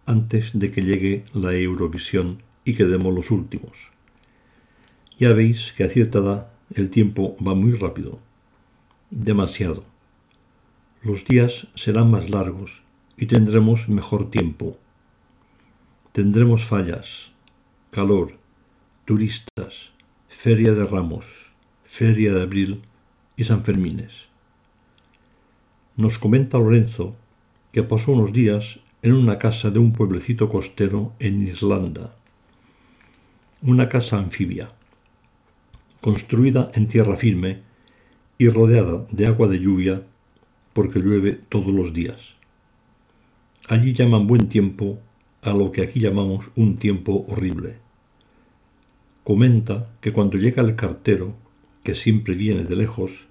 antes 0.06 0.52
de 0.54 0.70
que 0.70 0.84
llegue 0.84 1.26
la 1.34 1.56
Eurovisión 1.56 2.44
y 2.64 2.76
quedemos 2.76 3.16
los 3.16 3.32
últimos. 3.32 3.90
Ya 5.18 5.34
veis 5.34 5.74
que 5.76 5.86
a 5.86 5.90
cierta 5.90 6.20
edad 6.20 6.48
el 6.76 6.92
tiempo 6.92 7.36
va 7.44 7.56
muy 7.56 7.74
rápido, 7.74 8.20
demasiado 9.10 9.96
los 11.06 11.24
días 11.24 11.68
serán 11.76 12.10
más 12.10 12.32
largos 12.32 12.82
y 13.16 13.28
tendremos 13.28 13.90
mejor 13.90 14.32
tiempo. 14.32 14.80
Tendremos 16.14 16.66
fallas, 16.66 17.30
calor, 17.92 18.40
turistas, 19.06 19.92
feria 20.28 20.74
de 20.74 20.84
ramos, 20.84 21.54
feria 21.84 22.34
de 22.34 22.42
abril 22.42 22.82
y 23.38 23.44
San 23.44 23.64
Fermines. 23.64 24.26
Nos 25.98 26.20
comenta 26.20 26.58
Lorenzo 26.58 27.16
que 27.72 27.84
pasó 27.84 28.12
unos 28.12 28.34
días 28.34 28.80
en 29.02 29.14
una 29.14 29.38
casa 29.38 29.70
de 29.70 29.80
un 29.80 29.94
pueblecito 29.94 30.50
costero 30.50 31.14
en 31.20 31.48
Islanda, 31.48 32.16
una 33.62 33.88
casa 33.90 34.18
anfibia, 34.18 34.70
construida 36.02 36.70
en 36.74 36.88
tierra 36.88 37.16
firme 37.16 37.62
y 38.38 38.50
rodeada 38.50 39.06
de 39.12 39.28
agua 39.28 39.48
de 39.48 39.60
lluvia 39.60 40.04
porque 40.74 41.00
llueve 41.00 41.34
todos 41.34 41.72
los 41.72 41.94
días. 41.94 42.36
Allí 43.68 43.94
llaman 43.94 44.28
buen 44.28 44.50
tiempo 44.50 45.00
a 45.42 45.52
lo 45.54 45.72
que 45.72 45.82
aquí 45.82 46.00
llamamos 46.00 46.52
un 46.56 46.78
tiempo 46.78 47.26
horrible. 47.30 47.78
Comenta 49.24 49.90
que 50.02 50.12
cuando 50.12 50.38
llega 50.38 50.62
el 50.62 50.76
cartero, 50.76 51.36
que 51.86 51.96
siempre 51.96 52.36
viene 52.36 52.66
de 52.66 52.76
lejos, 52.76 53.28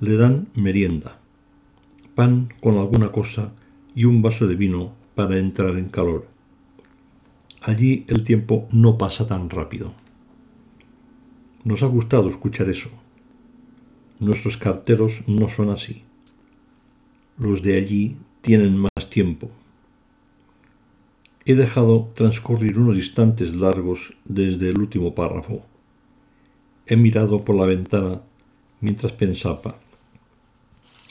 le 0.00 0.16
dan 0.16 0.48
merienda, 0.54 1.20
pan 2.16 2.48
con 2.60 2.78
alguna 2.78 3.12
cosa 3.12 3.52
y 3.94 4.06
un 4.06 4.22
vaso 4.22 4.48
de 4.48 4.56
vino 4.56 4.92
para 5.14 5.38
entrar 5.38 5.78
en 5.78 5.88
calor. 5.88 6.26
Allí 7.62 8.04
el 8.08 8.24
tiempo 8.24 8.66
no 8.72 8.98
pasa 8.98 9.28
tan 9.28 9.48
rápido. 9.50 9.94
Nos 11.62 11.84
ha 11.84 11.86
gustado 11.86 12.28
escuchar 12.28 12.68
eso. 12.68 12.90
Nuestros 14.18 14.56
carteros 14.56 15.22
no 15.28 15.48
son 15.48 15.70
así 15.70 16.02
los 17.40 17.62
de 17.62 17.76
allí 17.76 18.16
tienen 18.42 18.76
más 18.76 19.08
tiempo. 19.08 19.50
He 21.46 21.54
dejado 21.54 22.10
transcurrir 22.14 22.78
unos 22.78 22.96
instantes 22.96 23.54
largos 23.54 24.12
desde 24.26 24.68
el 24.68 24.78
último 24.78 25.14
párrafo. 25.14 25.64
He 26.90 26.96
mirado 26.96 27.42
por 27.42 27.56
la 27.56 27.64
ventana 27.64 28.20
mientras 28.82 29.12
pensaba. 29.12 29.76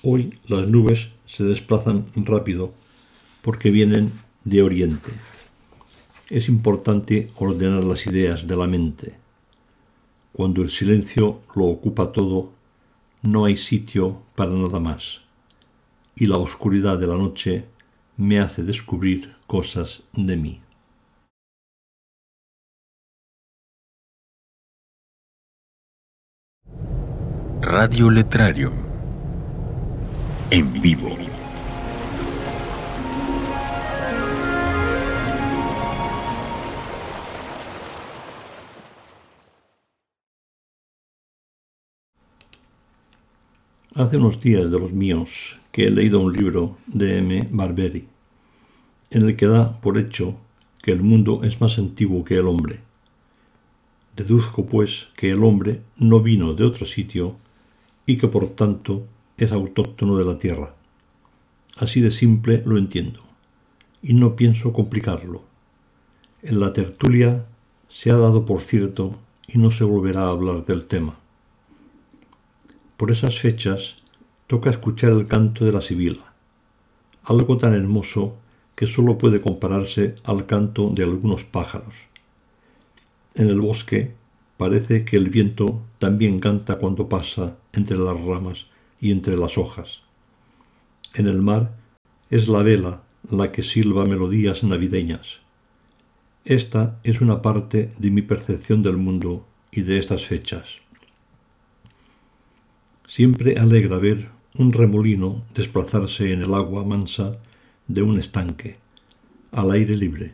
Hoy 0.04 0.38
las 0.48 0.68
nubes 0.68 1.10
se 1.26 1.44
desplazan 1.44 2.06
rápido 2.16 2.72
porque 3.42 3.72
vienen 3.72 4.12
de 4.44 4.62
oriente. 4.62 5.10
Es 6.30 6.50
importante 6.50 7.32
ordenar 7.36 7.84
las 7.84 8.06
ideas 8.06 8.48
de 8.48 8.56
la 8.56 8.68
mente. 8.68 9.16
Cuando 10.34 10.62
el 10.62 10.70
silencio 10.70 11.40
lo 11.56 11.66
ocupa 11.66 12.12
todo, 12.12 12.52
no 13.24 13.46
hay 13.46 13.58
sitio 13.58 14.22
para 14.36 14.52
nada 14.52 14.80
más 14.80 15.22
y 16.20 16.28
la 16.28 16.38
oscuridad 16.38 17.00
de 17.00 17.08
la 17.08 17.16
noche 17.16 17.66
me 18.18 18.40
hace 18.40 18.62
descubrir 18.64 19.36
cosas 19.48 20.04
de 20.14 20.36
mí. 20.36 20.62
Radio 27.62 28.10
Letrario 28.10 28.72
en 30.50 30.82
vivo. 30.82 31.10
Hace 43.94 44.16
unos 44.16 44.40
días 44.40 44.72
de 44.72 44.80
los 44.80 44.94
míos 44.94 45.60
que 45.74 45.88
he 45.88 45.92
leído 45.92 46.22
un 46.22 46.32
libro 46.32 46.78
de 46.88 47.18
M. 47.18 47.50
Barberi, 47.52 48.08
en 49.12 49.24
el 49.24 49.36
que 49.36 49.48
da 49.48 49.82
por 49.82 49.98
hecho 49.98 50.38
que 50.82 50.94
el 50.94 51.04
mundo 51.04 51.44
es 51.44 51.60
más 51.60 51.78
antiguo 51.78 52.24
que 52.24 52.36
el 52.36 52.48
hombre. 52.48 52.80
Deduzco, 54.16 54.66
pues, 54.66 55.10
que 55.18 55.32
el 55.32 55.44
hombre 55.44 55.82
no 55.98 56.22
vino 56.22 56.54
de 56.54 56.64
otro 56.64 56.86
sitio 56.86 57.36
y 58.10 58.18
que 58.18 58.28
por 58.28 58.48
tanto 58.48 59.06
es 59.38 59.52
autóctono 59.52 60.18
de 60.18 60.26
la 60.26 60.40
tierra. 60.40 60.74
Así 61.78 62.02
de 62.02 62.10
simple 62.10 62.64
lo 62.66 62.80
entiendo, 62.80 63.22
y 64.02 64.16
no 64.16 64.36
pienso 64.36 64.74
complicarlo. 64.74 65.44
En 66.42 66.60
la 66.60 66.74
tertulia 66.74 67.46
se 67.88 68.10
ha 68.10 68.16
dado 68.16 68.46
por 68.46 68.62
cierto 68.62 69.16
y 69.48 69.60
no 69.60 69.70
se 69.70 69.84
volverá 69.84 70.22
a 70.22 70.32
hablar 70.32 70.66
del 70.66 70.88
tema. 70.88 71.20
Por 72.98 73.12
esas 73.12 73.38
fechas 73.38 74.02
toca 74.48 74.72
escuchar 74.72 75.12
el 75.12 75.28
canto 75.28 75.64
de 75.64 75.72
la 75.72 75.82
sibila, 75.82 76.34
algo 77.26 77.58
tan 77.58 77.76
hermoso 77.76 78.38
que 78.74 78.88
sólo 78.88 79.20
puede 79.20 79.40
compararse 79.40 80.16
al 80.24 80.48
canto 80.48 80.90
de 80.90 81.04
algunos 81.04 81.44
pájaros. 81.44 81.94
En 83.36 83.50
el 83.50 83.62
bosque 83.62 84.14
parece 84.58 85.06
que 85.06 85.16
el 85.16 85.30
viento 85.30 85.80
también 86.00 86.40
canta 86.40 86.80
cuando 86.80 87.08
pasa 87.08 87.59
entre 87.74 87.98
las 87.98 88.20
ramas 88.22 88.66
y 89.00 89.12
entre 89.12 89.38
las 89.38 89.58
hojas. 89.58 90.02
En 91.14 91.28
el 91.28 91.42
mar 91.42 91.76
es 92.30 92.48
la 92.48 92.62
vela 92.64 93.04
la 93.30 93.52
que 93.52 93.64
silba 93.64 94.06
melodías 94.06 94.64
navideñas. 94.64 95.40
Esta 96.46 97.00
es 97.04 97.22
una 97.22 97.42
parte 97.42 97.92
de 97.98 98.12
mi 98.12 98.22
percepción 98.22 98.82
del 98.82 98.98
mundo 98.98 99.46
y 99.72 99.82
de 99.82 99.98
estas 99.98 100.26
fechas. 100.26 100.80
Siempre 103.06 103.58
alegra 103.58 103.98
ver 103.98 104.30
un 104.58 104.72
remolino 104.72 105.44
desplazarse 105.54 106.32
en 106.32 106.42
el 106.42 106.54
agua 106.54 106.84
mansa 106.86 107.34
de 107.88 108.02
un 108.02 108.20
estanque, 108.20 108.78
al 109.52 109.72
aire 109.72 109.96
libre. 109.96 110.34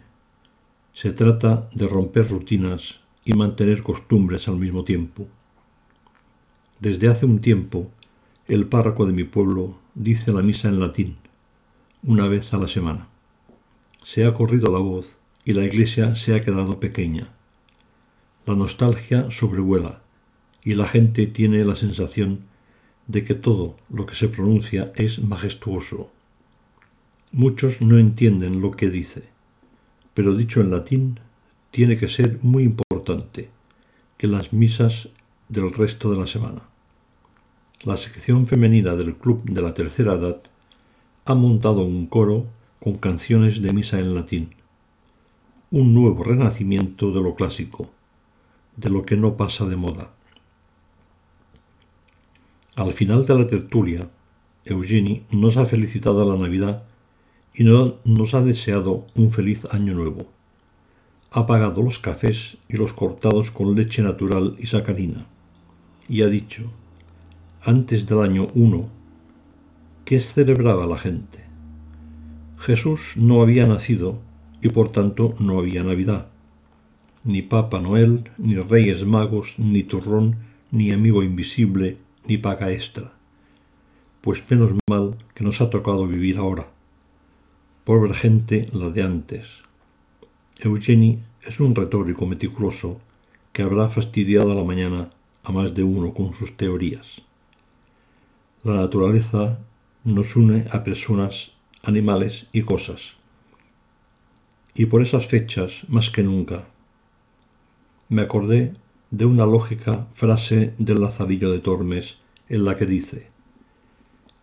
Se 0.94 1.12
trata 1.12 1.70
de 1.74 1.88
romper 1.88 2.30
rutinas 2.30 3.02
y 3.24 3.34
mantener 3.34 3.82
costumbres 3.82 4.48
al 4.48 4.58
mismo 4.58 4.84
tiempo. 4.84 5.28
Desde 6.86 7.08
hace 7.08 7.26
un 7.26 7.40
tiempo, 7.40 7.90
el 8.48 8.68
párroco 8.68 9.08
de 9.08 9.12
mi 9.12 9.24
pueblo 9.24 9.76
dice 9.96 10.32
la 10.32 10.44
misa 10.44 10.70
en 10.70 10.80
latín, 10.80 11.16
una 12.04 12.28
vez 12.28 12.54
a 12.54 12.60
la 12.60 12.68
semana. 12.68 13.08
Se 14.04 14.24
ha 14.24 14.36
corrido 14.36 14.72
la 14.72 14.78
voz 14.78 15.18
y 15.44 15.54
la 15.54 15.64
iglesia 15.66 16.16
se 16.16 16.36
ha 16.36 16.42
quedado 16.42 16.80
pequeña. 16.80 17.30
La 18.46 18.54
nostalgia 18.54 19.32
sobrevuela 19.32 20.04
y 20.64 20.76
la 20.76 20.88
gente 20.88 21.26
tiene 21.26 21.66
la 21.66 21.76
sensación 21.76 22.42
de 23.08 23.26
que 23.26 23.34
todo 23.34 23.78
lo 23.90 24.06
que 24.06 24.14
se 24.14 24.28
pronuncia 24.30 24.94
es 24.96 25.18
majestuoso. 25.18 26.12
Muchos 27.32 27.82
no 27.82 27.98
entienden 27.98 28.62
lo 28.62 28.70
que 28.70 28.92
dice, 28.92 29.24
pero 30.14 30.36
dicho 30.36 30.62
en 30.62 30.70
latín 30.70 31.20
tiene 31.72 31.98
que 31.98 32.10
ser 32.10 32.38
muy 32.44 32.62
importante 32.62 33.50
que 34.20 34.28
las 34.28 34.54
misas 34.54 35.10
del 35.50 35.74
resto 35.74 36.12
de 36.12 36.20
la 36.20 36.28
semana. 36.28 36.75
La 37.86 37.98
sección 37.98 38.48
femenina 38.48 38.96
del 38.96 39.16
Club 39.16 39.44
de 39.44 39.62
la 39.62 39.76
Tercera 39.76 40.16
Edad 40.16 40.42
ha 41.24 41.36
montado 41.36 41.84
un 41.84 42.08
coro 42.08 42.48
con 42.84 42.96
canciones 42.96 43.62
de 43.62 43.74
misa 43.74 44.00
en 44.00 44.16
latín. 44.16 44.50
Un 45.70 45.94
nuevo 45.94 46.24
renacimiento 46.24 47.12
de 47.12 47.22
lo 47.22 47.36
clásico, 47.36 47.92
de 48.76 48.90
lo 48.90 49.06
que 49.06 49.18
no 49.18 49.38
pasa 49.38 49.68
de 49.68 49.76
moda. 49.76 50.10
Al 52.76 52.92
final 52.92 53.24
de 53.28 53.36
la 53.38 53.46
tertulia, 53.46 54.10
Eugenie 54.66 55.22
nos 55.30 55.56
ha 55.58 55.68
felicitado 55.68 56.26
la 56.28 56.42
Navidad 56.42 56.86
y 57.54 57.66
nos 57.66 58.34
ha 58.34 58.42
deseado 58.42 59.06
un 59.14 59.32
feliz 59.32 59.64
año 59.70 59.94
nuevo. 59.94 60.26
Ha 61.30 61.46
pagado 61.46 61.84
los 61.84 62.00
cafés 62.00 62.58
y 62.68 62.78
los 62.78 62.94
cortados 62.94 63.52
con 63.52 63.76
leche 63.76 64.02
natural 64.02 64.56
y 64.58 64.66
sacarina. 64.66 65.28
Y 66.10 66.24
ha 66.24 66.28
dicho, 66.30 66.72
antes 67.68 68.06
del 68.06 68.22
año 68.22 68.48
1, 68.54 68.88
¿qué 70.06 70.20
celebraba 70.20 70.86
la 70.86 71.00
gente? 71.00 71.40
Jesús 72.60 73.14
no 73.16 73.42
había 73.42 73.66
nacido 73.66 74.20
y 74.62 74.70
por 74.70 74.92
tanto 74.92 75.34
no 75.40 75.58
había 75.58 75.84
Navidad. 75.84 76.28
Ni 77.24 77.42
Papa 77.42 77.80
Noel, 77.80 78.30
ni 78.38 78.54
Reyes 78.54 79.04
Magos, 79.04 79.56
ni 79.58 79.82
turrón, 79.82 80.36
ni 80.70 80.92
amigo 80.92 81.24
invisible, 81.24 81.98
ni 82.28 82.38
paga 82.38 82.72
extra. 82.72 83.14
Pues 84.22 84.44
menos 84.48 84.74
mal 84.88 85.16
que 85.34 85.44
nos 85.44 85.60
ha 85.60 85.72
tocado 85.72 86.08
vivir 86.08 86.38
ahora. 86.38 86.68
Pobre 87.84 88.14
gente 88.14 88.70
la 88.74 88.90
de 88.90 89.02
antes. 89.02 89.64
Eugenie 90.60 91.18
es 91.42 91.60
un 91.60 91.74
retórico 91.74 92.28
meticuloso 92.28 93.00
que 93.54 93.64
habrá 93.64 93.90
fastidiado 93.90 94.52
a 94.52 94.56
la 94.56 94.64
mañana 94.64 95.10
a 95.44 95.52
más 95.52 95.74
de 95.74 95.84
uno 95.84 96.14
con 96.14 96.36
sus 96.36 96.56
teorías. 96.56 97.25
La 98.66 98.74
naturaleza 98.74 99.60
nos 100.04 100.36
une 100.36 100.66
a 100.72 100.84
personas, 100.84 101.52
animales 101.84 102.48
y 102.52 102.64
cosas. 102.64 103.14
Y 104.74 104.88
por 104.88 105.04
esas 105.04 105.28
fechas, 105.28 105.84
más 105.88 106.10
que 106.10 106.24
nunca, 106.24 106.68
me 108.10 108.24
acordé 108.24 108.74
de 109.12 109.26
una 109.26 109.46
lógica 109.46 110.08
frase 110.16 110.74
del 110.80 111.00
Lazarillo 111.02 111.52
de 111.52 111.60
Tormes 111.60 112.18
en 112.50 112.66
la 112.66 112.76
que 112.76 112.88
dice, 112.88 113.30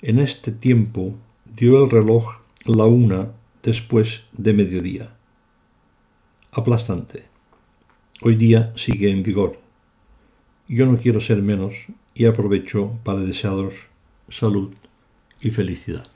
en 0.02 0.20
este 0.20 0.52
tiempo 0.52 1.16
dio 1.56 1.82
el 1.82 1.90
reloj 1.90 2.42
la 2.64 2.85
una 2.85 3.32
después 3.64 4.22
de 4.30 4.52
mediodía. 4.52 5.16
Aplastante. 6.52 7.24
Hoy 8.20 8.37
día 8.37 8.72
sigue 8.76 9.11
en 9.11 9.24
vigor. 9.24 9.58
Yo 10.68 10.87
no 10.87 10.96
quiero 10.96 11.20
ser 11.20 11.42
menos 11.42 11.87
y 12.14 12.26
aprovecho 12.26 13.00
para 13.02 13.18
desearos 13.18 13.90
salud 14.28 14.72
y 15.40 15.50
felicidad. 15.50 16.06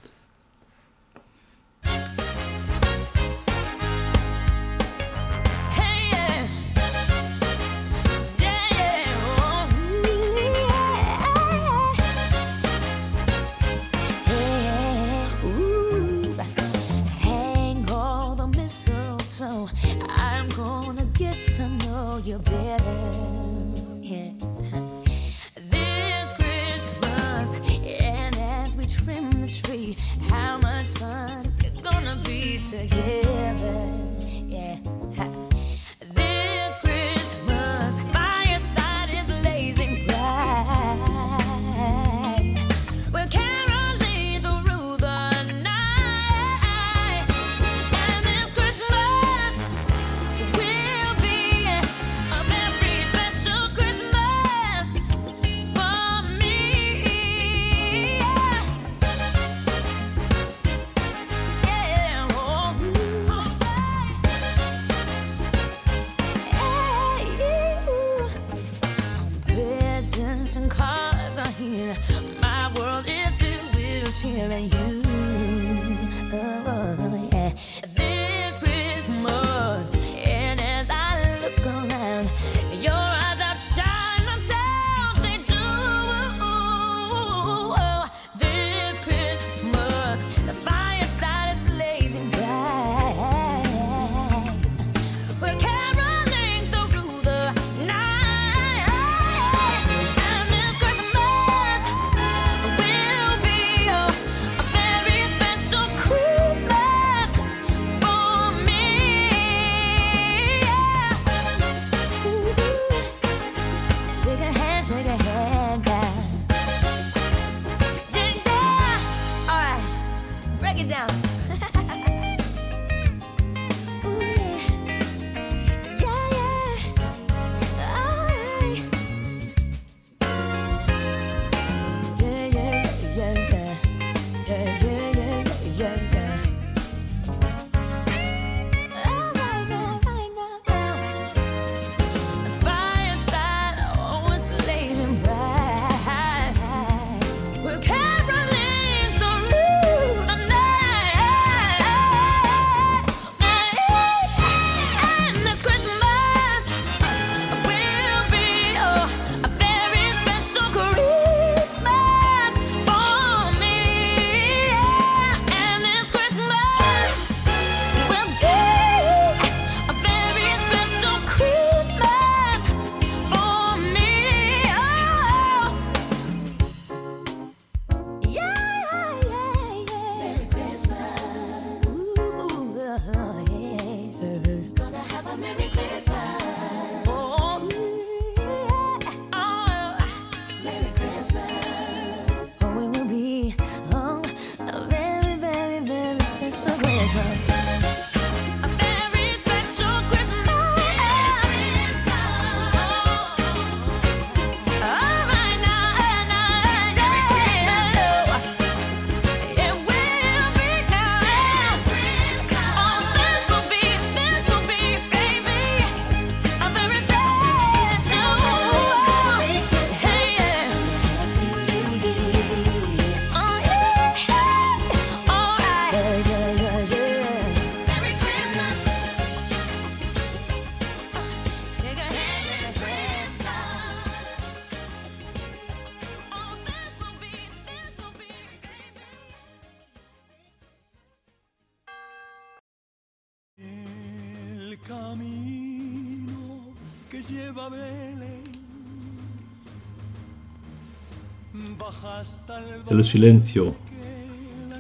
El 252.89 253.05
silencio, 253.05 253.75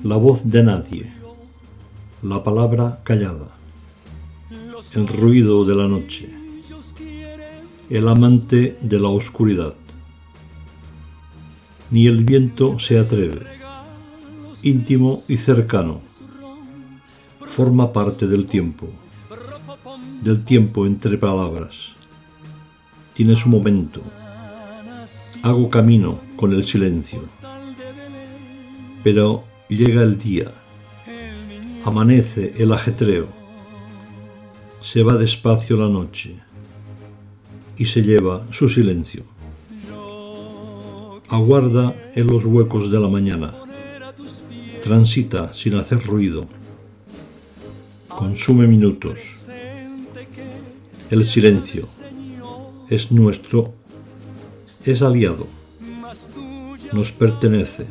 la 0.05 0.17
voz 0.17 0.49
de 0.49 0.63
nadie, 0.63 1.13
la 2.23 2.45
palabra 2.45 3.01
callada, 3.03 3.49
el 4.95 5.09
ruido 5.09 5.65
de 5.65 5.75
la 5.75 5.89
noche, 5.89 6.31
el 7.91 8.09
amante 8.09 8.79
de 8.81 9.01
la 9.01 9.09
oscuridad. 9.09 9.75
Ni 11.91 12.07
el 12.07 12.25
viento 12.25 12.79
se 12.79 12.99
atreve, 12.99 13.43
íntimo 14.63 15.25
y 15.27 15.37
cercano, 15.37 16.01
forma 17.41 17.93
parte 17.93 18.29
del 18.29 18.47
tiempo, 18.47 18.89
del 20.23 20.45
tiempo 20.45 20.87
entre 20.87 21.19
palabras. 21.19 21.95
Tiene 23.15 23.35
su 23.35 23.49
momento. 23.49 24.03
Hago 25.43 25.71
camino 25.71 26.21
con 26.37 26.53
el 26.53 26.65
silencio. 26.65 27.36
Pero 29.07 29.45
llega 29.69 30.03
el 30.03 30.19
día. 30.19 30.51
Amanece 31.85 32.55
el 32.59 32.73
ajetreo. 32.73 33.29
Se 34.81 35.05
va 35.05 35.15
despacio 35.15 35.77
la 35.77 35.89
noche 35.89 36.35
y 37.77 37.85
se 37.85 38.03
lleva 38.03 38.45
su 38.51 38.69
silencio. 38.69 39.23
Aguarda 41.29 41.95
en 42.17 42.27
los 42.27 42.45
huecos 42.47 42.91
de 42.91 42.99
la 42.99 43.07
mañana. 43.07 43.55
Transita 44.83 45.55
sin 45.55 45.77
hacer 45.77 46.05
ruido. 46.05 46.49
Consume 48.09 48.67
minutos. 48.67 49.21
El 51.13 51.25
silencio 51.25 51.87
es 52.91 53.13
nuestro, 53.13 53.73
es 54.85 55.01
aliado, 55.01 55.47
nos 56.93 57.13
pertenece. 57.13 57.87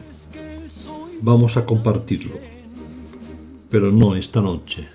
Vamos 1.22 1.58
a 1.58 1.66
compartirlo, 1.66 2.36
pero 3.70 3.92
no 3.92 4.16
esta 4.16 4.42
noche. 4.42 4.88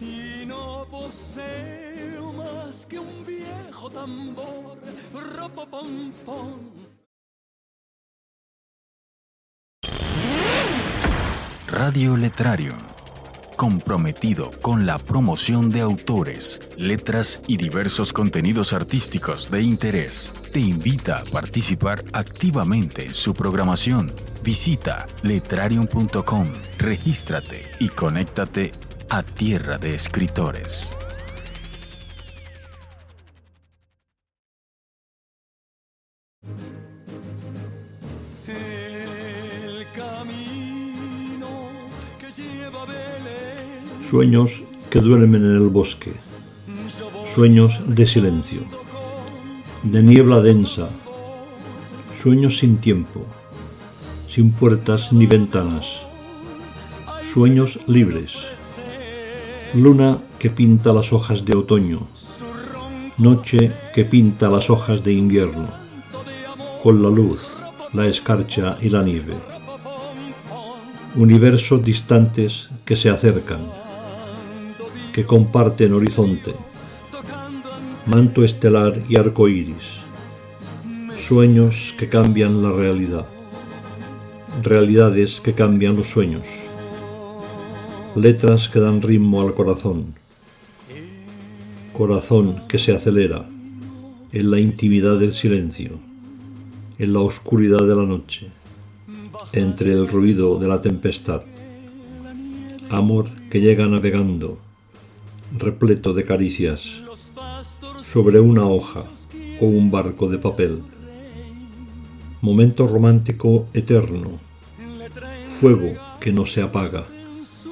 y 0.00 0.44
no 0.46 0.86
poseo 0.90 2.32
más 2.32 2.86
que 2.86 2.98
un 2.98 3.26
viejo 3.26 3.90
tambor. 3.90 4.78
Ropopom, 5.12 6.12
pom. 6.24 6.58
Radio 11.68 12.16
Letrario. 12.16 12.74
Comprometido 13.56 14.50
con 14.60 14.86
la 14.86 14.98
promoción 14.98 15.70
de 15.70 15.80
autores, 15.80 16.60
letras 16.76 17.40
y 17.46 17.56
diversos 17.56 18.12
contenidos 18.12 18.72
artísticos 18.72 19.50
de 19.50 19.62
interés. 19.62 20.34
Te 20.52 20.60
invita 20.60 21.18
a 21.18 21.24
participar 21.24 22.02
activamente 22.12 23.06
en 23.06 23.14
su 23.14 23.34
programación. 23.34 24.12
Visita 24.42 25.06
letrarium.com, 25.22 26.48
regístrate 26.76 27.62
y 27.78 27.88
conéctate 27.88 28.72
a 29.08 29.22
Tierra 29.22 29.78
de 29.78 29.94
Escritores. 29.94 30.96
El 38.48 39.86
camino 39.94 41.68
que 42.18 42.42
lleva 42.42 42.84
Belén. 42.84 44.08
Sueños 44.10 44.64
que 44.90 44.98
duermen 44.98 45.44
en 45.44 45.54
el 45.54 45.68
bosque, 45.68 46.14
sueños 47.32 47.80
de 47.86 48.08
silencio, 48.08 48.62
de 49.84 50.02
niebla 50.02 50.40
densa, 50.40 50.88
sueños 52.20 52.58
sin 52.58 52.78
tiempo, 52.78 53.24
sin 54.32 54.50
puertas 54.50 55.12
ni 55.12 55.26
ventanas, 55.26 56.00
sueños 57.34 57.78
libres, 57.86 58.32
luna 59.74 60.22
que 60.38 60.48
pinta 60.48 60.94
las 60.94 61.12
hojas 61.12 61.44
de 61.44 61.54
otoño, 61.54 62.06
noche 63.18 63.72
que 63.94 64.06
pinta 64.06 64.48
las 64.48 64.70
hojas 64.70 65.04
de 65.04 65.12
invierno, 65.12 65.68
con 66.82 67.02
la 67.02 67.10
luz, 67.10 67.46
la 67.92 68.06
escarcha 68.06 68.78
y 68.80 68.88
la 68.88 69.02
nieve, 69.02 69.34
universos 71.14 71.84
distantes 71.84 72.70
que 72.86 72.96
se 72.96 73.10
acercan, 73.10 73.66
que 75.12 75.26
comparten 75.26 75.92
horizonte, 75.92 76.54
manto 78.06 78.44
estelar 78.44 78.98
y 79.10 79.16
arco 79.16 79.46
iris, 79.46 80.00
sueños 81.20 81.94
que 81.98 82.08
cambian 82.08 82.62
la 82.62 82.72
realidad, 82.72 83.26
realidades 84.60 85.40
que 85.40 85.54
cambian 85.54 85.96
los 85.96 86.08
sueños, 86.08 86.44
letras 88.14 88.68
que 88.68 88.80
dan 88.80 89.00
ritmo 89.00 89.40
al 89.40 89.54
corazón, 89.54 90.14
corazón 91.92 92.60
que 92.68 92.78
se 92.78 92.92
acelera 92.92 93.48
en 94.32 94.50
la 94.50 94.60
intimidad 94.60 95.18
del 95.18 95.32
silencio, 95.32 95.98
en 96.98 97.12
la 97.12 97.20
oscuridad 97.20 97.86
de 97.86 97.96
la 97.96 98.04
noche, 98.04 98.50
entre 99.52 99.92
el 99.92 100.08
ruido 100.08 100.58
de 100.58 100.68
la 100.68 100.82
tempestad, 100.82 101.42
amor 102.90 103.30
que 103.50 103.60
llega 103.60 103.86
navegando, 103.86 104.58
repleto 105.58 106.12
de 106.12 106.24
caricias, 106.24 107.02
sobre 108.02 108.40
una 108.40 108.66
hoja 108.66 109.04
o 109.60 109.66
un 109.66 109.90
barco 109.90 110.28
de 110.28 110.38
papel. 110.38 110.82
Momento 112.42 112.88
romántico 112.88 113.68
eterno, 113.72 114.40
fuego 115.60 115.94
que 116.18 116.32
no 116.32 116.44
se 116.44 116.60
apaga, 116.60 117.04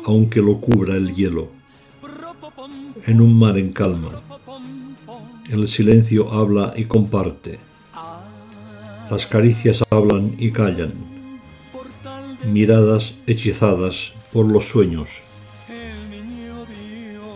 aunque 0.05 0.41
lo 0.41 0.61
cubra 0.61 0.95
el 0.95 1.13
hielo. 1.13 1.49
En 3.05 3.21
un 3.21 3.37
mar 3.37 3.59
en 3.59 3.73
calma, 3.73 4.23
el 5.51 5.67
silencio 5.67 6.33
habla 6.33 6.73
y 6.77 6.85
comparte. 6.85 7.59
Las 9.11 9.27
caricias 9.27 9.83
hablan 9.91 10.37
y 10.39 10.53
callan. 10.53 10.93
Miradas 12.47 13.17
hechizadas 13.27 14.13
por 14.33 14.47
los 14.47 14.67
sueños. 14.69 15.09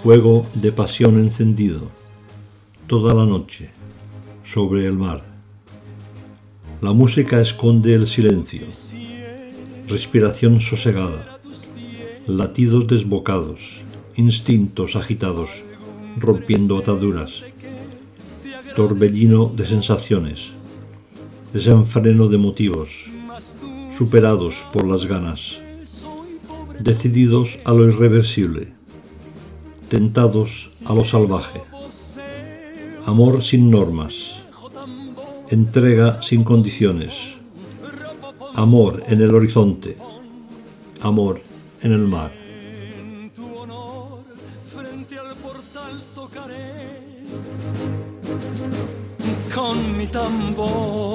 Fuego 0.04 0.46
de 0.54 0.70
pasión 0.70 1.18
encendido 1.18 1.90
toda 2.86 3.12
la 3.12 3.26
noche 3.26 3.70
sobre 4.44 4.86
el 4.86 4.92
mar. 4.92 5.33
La 6.84 6.92
música 6.92 7.40
esconde 7.40 7.94
el 7.94 8.06
silencio, 8.06 8.66
respiración 9.88 10.60
sosegada, 10.60 11.40
latidos 12.26 12.86
desbocados, 12.86 13.80
instintos 14.16 14.94
agitados, 14.94 15.48
rompiendo 16.18 16.76
ataduras, 16.76 17.42
torbellino 18.76 19.46
de 19.46 19.66
sensaciones, 19.66 20.50
desenfreno 21.54 22.28
de 22.28 22.36
motivos, 22.36 22.90
superados 23.96 24.54
por 24.70 24.86
las 24.86 25.06
ganas, 25.06 25.56
decididos 26.80 27.56
a 27.64 27.72
lo 27.72 27.88
irreversible, 27.88 28.74
tentados 29.88 30.70
a 30.84 30.92
lo 30.92 31.04
salvaje. 31.06 31.62
Amor 33.06 33.42
sin 33.42 33.70
normas, 33.70 34.33
entrega 35.54 36.20
sin 36.20 36.42
condiciones, 36.42 37.12
amor 38.54 39.02
en 39.06 39.22
el 39.22 39.32
horizonte, 39.32 39.96
amor 41.00 41.40
en 41.80 41.92
el 41.92 42.06
mar. 42.08 42.32
En 42.98 43.30
tu 43.30 43.46
honor, 43.56 44.24
frente 44.66 45.16
al 45.16 45.34
portal 45.36 46.02
tocaré 46.12 46.74
con 49.54 49.96
mi 49.96 50.06
tambor. 50.08 51.13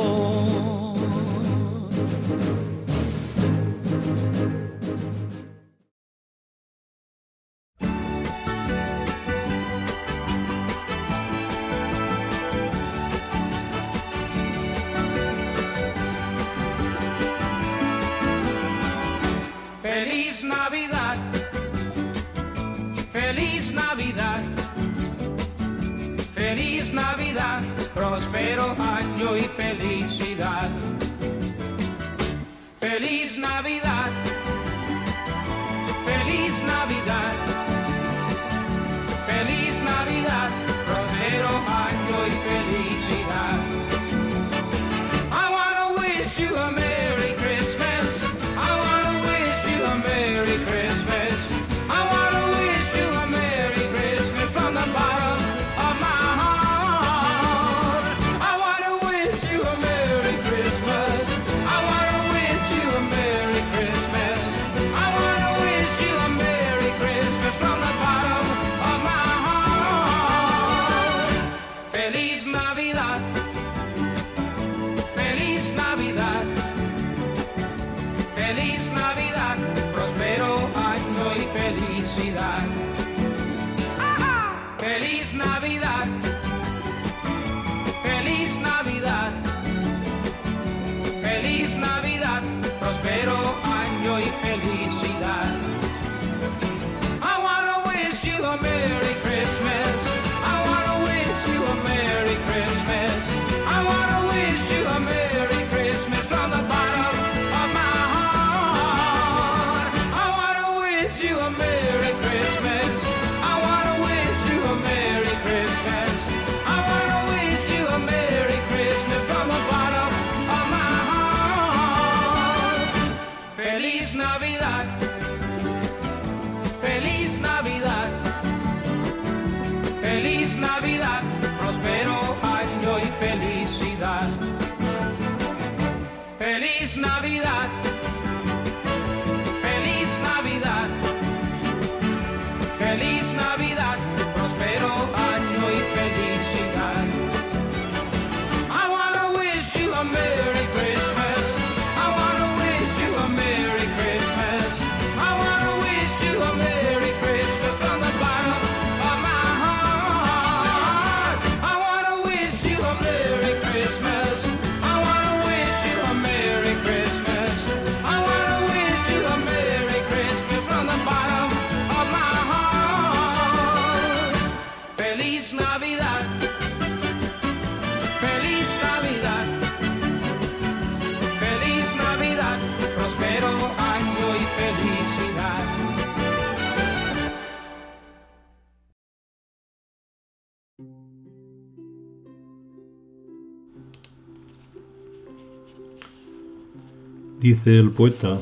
Dice 197.60 197.78
el 197.78 197.92
poeta 197.92 198.40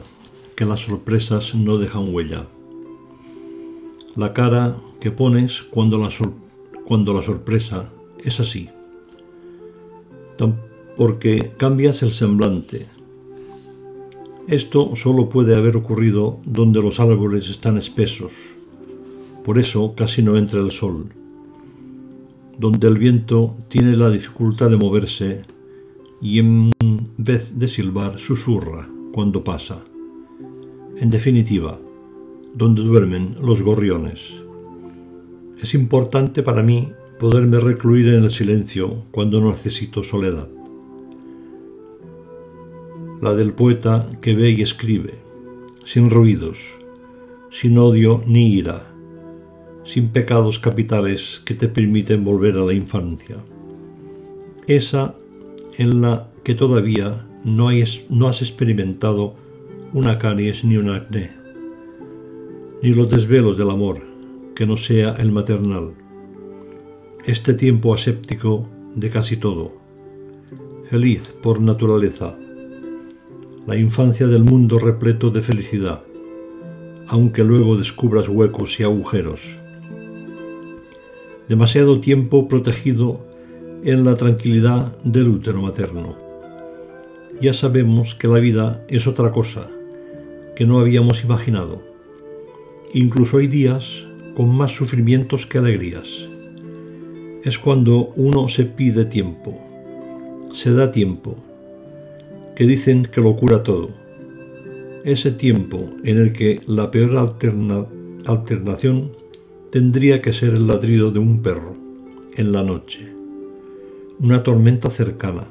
que 0.55 0.63
las 0.63 0.81
sorpresas 0.81 1.55
no 1.55 1.79
dejan 1.79 2.13
huella. 2.13 2.45
La 4.15 4.31
cara 4.31 4.77
que 4.99 5.09
pones 5.09 5.63
cuando 5.63 5.97
la, 5.97 6.09
cuando 6.85 7.15
la 7.15 7.23
sorpresa 7.23 7.89
es 8.23 8.39
así. 8.39 8.69
Porque 10.95 11.51
cambias 11.57 12.03
el 12.03 12.11
semblante. 12.11 12.85
Esto 14.47 14.95
solo 14.95 15.29
puede 15.29 15.55
haber 15.55 15.77
ocurrido 15.77 16.37
donde 16.45 16.79
los 16.79 16.99
árboles 16.99 17.49
están 17.49 17.79
espesos. 17.79 18.33
Por 19.43 19.57
eso 19.57 19.95
casi 19.95 20.21
no 20.21 20.37
entra 20.37 20.59
el 20.59 20.69
sol. 20.69 21.11
Donde 22.59 22.87
el 22.87 22.99
viento 22.99 23.55
tiene 23.67 23.97
la 23.97 24.11
dificultad 24.11 24.69
de 24.69 24.77
moverse 24.77 25.41
y 26.21 26.37
en 26.37 26.71
vez 27.17 27.57
de 27.57 27.67
silbar 27.67 28.19
susurra 28.19 28.87
cuando 29.17 29.43
pasa. 29.43 29.83
En 30.97 31.09
definitiva, 31.09 31.79
donde 32.53 32.83
duermen 32.83 33.35
los 33.41 33.63
gorriones. 33.63 34.35
Es 35.59 35.73
importante 35.73 36.43
para 36.43 36.61
mí 36.61 36.91
poderme 37.19 37.59
recluir 37.59 38.09
en 38.09 38.25
el 38.25 38.29
silencio 38.29 39.05
cuando 39.09 39.41
necesito 39.41 40.03
soledad. 40.03 40.47
La 43.19 43.33
del 43.33 43.53
poeta 43.53 44.07
que 44.21 44.35
ve 44.35 44.51
y 44.51 44.61
escribe, 44.61 45.15
sin 45.83 46.11
ruidos, 46.11 46.59
sin 47.49 47.75
odio 47.79 48.21
ni 48.27 48.53
ira, 48.53 48.85
sin 49.83 50.09
pecados 50.09 50.59
capitales 50.59 51.41
que 51.43 51.55
te 51.55 51.67
permiten 51.67 52.23
volver 52.23 52.55
a 52.55 52.65
la 52.65 52.73
infancia. 52.73 53.37
Esa 54.67 55.15
en 55.79 56.01
la 56.01 56.29
que 56.43 56.53
todavía 56.53 57.26
no, 57.43 57.69
has 57.69 58.41
experimentado 58.41 59.35
una 59.93 60.19
caries 60.19 60.63
ni 60.63 60.77
un 60.77 60.89
acné, 60.89 61.31
ni 62.81 62.93
los 62.93 63.09
desvelos 63.09 63.57
del 63.57 63.69
amor, 63.69 64.01
que 64.55 64.65
no 64.65 64.77
sea 64.77 65.15
el 65.19 65.31
maternal. 65.31 65.93
Este 67.25 67.53
tiempo 67.53 67.93
aséptico 67.93 68.67
de 68.95 69.09
casi 69.09 69.37
todo, 69.37 69.73
feliz 70.89 71.33
por 71.41 71.61
naturaleza, 71.61 72.35
la 73.65 73.77
infancia 73.77 74.27
del 74.27 74.43
mundo 74.43 74.79
repleto 74.79 75.29
de 75.29 75.41
felicidad, 75.41 76.03
aunque 77.07 77.43
luego 77.43 77.77
descubras 77.77 78.27
huecos 78.27 78.79
y 78.79 78.83
agujeros. 78.83 79.41
Demasiado 81.47 81.99
tiempo 81.99 82.47
protegido 82.47 83.25
en 83.83 84.03
la 84.03 84.15
tranquilidad 84.15 84.97
del 85.03 85.29
útero 85.29 85.61
materno. 85.61 86.26
Ya 87.39 87.53
sabemos 87.53 88.15
que 88.15 88.27
la 88.27 88.39
vida 88.39 88.83
es 88.87 89.07
otra 89.07 89.31
cosa 89.31 89.69
que 90.55 90.65
no 90.65 90.79
habíamos 90.79 91.23
imaginado. 91.23 91.81
Incluso 92.93 93.37
hay 93.37 93.47
días 93.47 94.05
con 94.35 94.49
más 94.49 94.71
sufrimientos 94.71 95.45
que 95.45 95.57
alegrías. 95.57 96.07
Es 97.43 97.59
cuando 97.59 98.13
uno 98.15 98.49
se 98.49 98.65
pide 98.65 99.05
tiempo, 99.05 99.59
se 100.51 100.73
da 100.73 100.91
tiempo, 100.91 101.35
que 102.55 102.65
dicen 102.65 103.05
que 103.05 103.21
lo 103.21 103.35
cura 103.35 103.63
todo. 103.63 103.89
Ese 105.03 105.31
tiempo 105.31 105.91
en 106.03 106.17
el 106.17 106.33
que 106.33 106.61
la 106.65 106.89
peor 106.91 107.15
alternación 108.25 109.11
tendría 109.71 110.21
que 110.21 110.33
ser 110.33 110.55
el 110.55 110.67
ladrido 110.67 111.11
de 111.11 111.19
un 111.19 111.41
perro 111.41 111.75
en 112.35 112.51
la 112.51 112.63
noche 112.63 113.17
una 114.19 114.41
tormenta 114.41 114.89
cercana, 114.89 115.47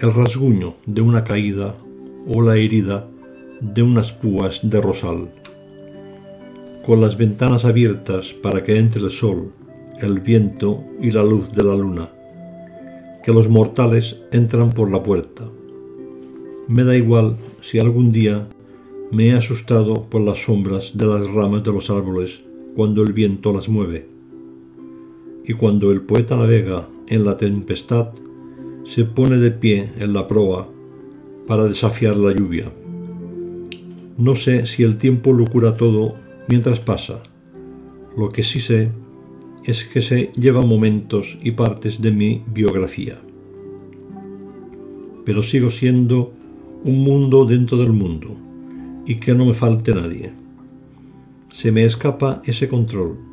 el 0.00 0.14
rasguño 0.14 0.76
de 0.86 1.02
una 1.02 1.24
caída 1.24 1.74
o 2.26 2.40
la 2.40 2.56
herida 2.56 3.06
de 3.60 3.82
unas 3.82 4.12
púas 4.12 4.60
de 4.62 4.80
rosal. 4.80 5.28
Con 6.86 7.02
las 7.02 7.18
ventanas 7.18 7.66
abiertas 7.66 8.32
para 8.42 8.64
que 8.64 8.78
entre 8.78 9.02
el 9.02 9.10
sol, 9.10 9.52
el 10.00 10.20
viento 10.20 10.82
y 11.02 11.10
la 11.10 11.22
luz 11.22 11.54
de 11.54 11.64
la 11.64 11.74
luna, 11.74 12.08
que 13.22 13.32
los 13.32 13.50
mortales 13.50 14.16
entran 14.32 14.70
por 14.70 14.90
la 14.90 15.02
puerta. 15.02 15.44
Me 16.66 16.84
da 16.84 16.96
igual 16.96 17.36
si 17.60 17.78
algún 17.78 18.10
día 18.10 18.48
me 19.10 19.26
he 19.26 19.32
asustado 19.34 20.06
por 20.08 20.22
las 20.22 20.44
sombras 20.44 20.96
de 20.96 21.04
las 21.04 21.30
ramas 21.30 21.62
de 21.62 21.72
los 21.72 21.90
árboles 21.90 22.40
cuando 22.74 23.02
el 23.02 23.12
viento 23.12 23.52
las 23.52 23.68
mueve. 23.68 24.06
Y 25.44 25.52
cuando 25.52 25.92
el 25.92 26.00
poeta 26.00 26.36
navega 26.36 26.88
en 27.08 27.26
la 27.26 27.36
tempestad, 27.36 28.08
se 28.90 29.04
pone 29.04 29.36
de 29.36 29.52
pie 29.52 29.88
en 30.00 30.12
la 30.12 30.26
proa 30.26 30.68
para 31.46 31.66
desafiar 31.66 32.16
la 32.16 32.34
lluvia. 32.34 32.72
No 34.18 34.34
sé 34.34 34.66
si 34.66 34.82
el 34.82 34.98
tiempo 34.98 35.32
lo 35.32 35.44
cura 35.44 35.76
todo 35.76 36.16
mientras 36.48 36.80
pasa. 36.80 37.22
Lo 38.16 38.30
que 38.30 38.42
sí 38.42 38.60
sé 38.60 38.90
es 39.64 39.84
que 39.84 40.02
se 40.02 40.32
lleva 40.34 40.62
momentos 40.62 41.38
y 41.40 41.52
partes 41.52 42.02
de 42.02 42.10
mi 42.10 42.42
biografía. 42.52 43.20
Pero 45.24 45.44
sigo 45.44 45.70
siendo 45.70 46.32
un 46.82 47.04
mundo 47.04 47.44
dentro 47.44 47.78
del 47.78 47.92
mundo 47.92 48.36
y 49.06 49.20
que 49.20 49.34
no 49.34 49.46
me 49.46 49.54
falte 49.54 49.94
nadie. 49.94 50.32
Se 51.52 51.70
me 51.70 51.84
escapa 51.84 52.42
ese 52.44 52.66
control 52.66 53.30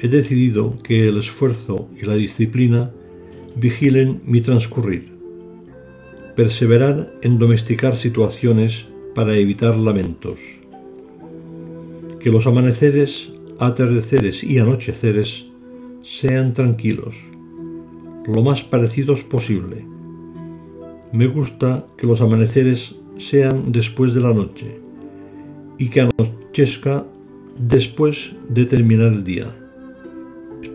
he 0.00 0.08
decidido 0.08 0.78
que 0.82 1.08
el 1.08 1.18
esfuerzo 1.18 1.88
y 2.00 2.04
la 2.04 2.14
disciplina 2.14 2.90
vigilen 3.56 4.20
mi 4.24 4.40
transcurrir. 4.40 5.12
Perseverar 6.36 7.12
en 7.22 7.38
domesticar 7.38 7.96
situaciones 7.96 8.86
para 9.14 9.36
evitar 9.36 9.76
lamentos. 9.76 10.38
Que 12.20 12.30
los 12.30 12.46
amaneceres, 12.46 13.32
atardeceres 13.58 14.42
y 14.42 14.58
anocheceres 14.58 15.46
sean 16.02 16.54
tranquilos, 16.54 17.14
lo 18.26 18.42
más 18.42 18.62
parecidos 18.62 19.22
posible. 19.22 19.86
Me 21.12 21.28
gusta 21.28 21.86
que 21.96 22.06
los 22.06 22.20
amaneceres 22.20 22.96
sean 23.16 23.70
después 23.70 24.14
de 24.14 24.20
la 24.20 24.32
noche 24.32 24.80
y 25.78 25.88
que 25.88 26.00
anochezca 26.00 27.06
después 27.58 28.32
de 28.48 28.64
terminar 28.64 29.12
el 29.12 29.22
día 29.22 29.46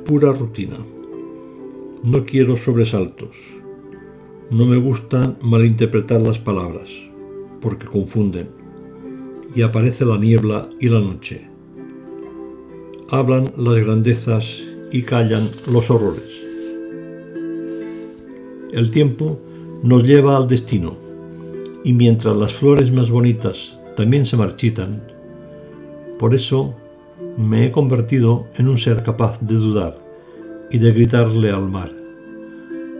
pura 0.10 0.34
rutina. 0.34 0.78
No 2.02 2.24
quiero 2.24 2.56
sobresaltos. 2.56 3.36
No 4.50 4.66
me 4.66 4.78
gusta 4.78 5.36
malinterpretar 5.42 6.22
las 6.22 6.40
palabras, 6.40 6.90
porque 7.60 7.88
confunden. 7.88 8.48
Y 9.54 9.64
aparece 9.64 10.06
la 10.06 10.18
niebla 10.18 10.70
y 10.80 10.88
la 10.88 11.02
noche. 11.02 11.50
Hablan 13.10 13.52
las 13.58 13.86
grandezas 13.86 14.64
y 14.94 15.02
callan 15.02 15.50
los 15.70 15.92
horrores. 15.92 16.42
El 18.72 18.92
tiempo 18.92 19.38
nos 19.84 20.06
lleva 20.06 20.38
al 20.38 20.48
destino, 20.48 20.96
y 21.84 21.92
mientras 21.92 22.38
las 22.38 22.54
flores 22.54 22.94
más 22.94 23.10
bonitas 23.12 23.78
también 23.98 24.26
se 24.26 24.38
marchitan, 24.38 25.04
por 26.18 26.34
eso 26.34 26.76
me 27.36 27.66
he 27.66 27.72
convertido 27.72 28.48
en 28.56 28.70
un 28.70 28.78
ser 28.78 29.04
capaz 29.04 29.42
de 29.42 29.56
dudar 29.56 30.09
y 30.72 30.78
de 30.78 30.92
gritarle 30.92 31.52
al 31.52 31.70
mar. 31.70 31.92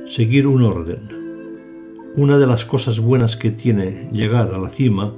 Seguir 0.08 0.48
un 0.48 0.64
orden. 0.64 1.20
Una 2.16 2.38
de 2.38 2.48
las 2.48 2.66
cosas 2.66 3.00
buenas 3.00 3.38
que 3.38 3.52
tiene 3.52 4.10
llegar 4.12 4.54
a 4.54 4.58
la 4.58 4.70
cima 4.70 5.14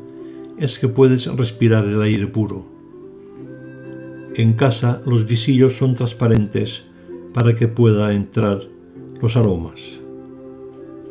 es 0.57 0.77
que 0.77 0.87
puedes 0.87 1.27
respirar 1.35 1.85
el 1.85 2.01
aire 2.01 2.27
puro. 2.27 2.65
En 4.35 4.53
casa 4.53 5.01
los 5.05 5.25
visillos 5.25 5.77
son 5.77 5.95
transparentes 5.95 6.83
para 7.33 7.55
que 7.55 7.67
pueda 7.67 8.13
entrar 8.13 8.61
los 9.21 9.37
aromas. 9.37 9.79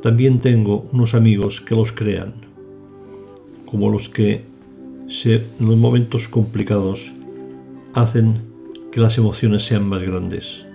También 0.03 0.41
tengo 0.41 0.87
unos 0.93 1.15
amigos 1.15 1.61
que 1.61 1.75
los 1.75 1.93
crean, 1.93 2.35
como 3.67 3.91
los 3.91 4.09
que 4.09 4.45
en 5.25 5.67
los 5.67 5.77
momentos 5.77 6.29
complicados 6.29 7.13
hacen 7.95 8.43
que 8.93 9.01
las 9.01 9.19
emociones 9.19 9.65
sean 9.65 9.89
más 9.89 10.03
grandes. 10.03 10.70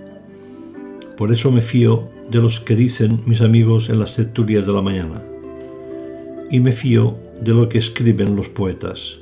Por 1.17 1.31
eso 1.31 1.51
me 1.51 1.61
fío 1.61 2.09
de 2.29 2.41
los 2.41 2.59
que 2.59 2.75
dicen 2.75 3.21
mis 3.25 3.41
amigos 3.41 3.89
en 3.89 3.99
las 3.99 4.15
tertulias 4.15 4.65
de 4.65 4.73
la 4.73 4.81
mañana. 4.81 5.21
Y 6.51 6.59
me 6.59 6.73
fío 6.73 7.17
de 7.39 7.53
lo 7.53 7.69
que 7.69 7.77
escriben 7.77 8.35
los 8.35 8.49
poetas. 8.49 9.19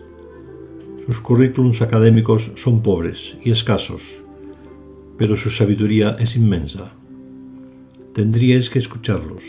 Sus 1.05 1.19
currículums 1.19 1.81
académicos 1.81 2.51
son 2.55 2.81
pobres 2.81 3.37
y 3.43 3.51
escasos, 3.51 4.01
pero 5.17 5.35
su 5.35 5.49
sabiduría 5.49 6.15
es 6.19 6.35
inmensa. 6.35 6.93
Tendríais 8.13 8.69
que 8.69 8.79
escucharlos. 8.79 9.43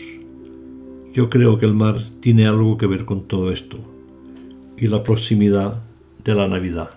Yo 1.13 1.29
creo 1.29 1.57
que 1.57 1.65
el 1.65 1.73
mar 1.73 2.03
tiene 2.19 2.45
algo 2.45 2.77
que 2.77 2.87
ver 2.87 3.05
con 3.05 3.23
todo 3.23 3.51
esto, 3.51 3.77
y 4.77 4.87
la 4.87 5.01
proximidad 5.01 5.81
de 6.23 6.35
la 6.35 6.47
Navidad. 6.47 6.94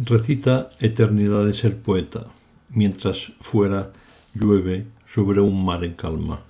Recita 0.00 0.70
eternidades 0.78 1.64
el 1.64 1.74
poeta, 1.74 2.28
mientras 2.68 3.32
fuera 3.40 3.92
llueve 4.32 4.86
sobre 5.04 5.40
un 5.40 5.64
mar 5.64 5.82
en 5.82 5.94
calma. 5.94 6.44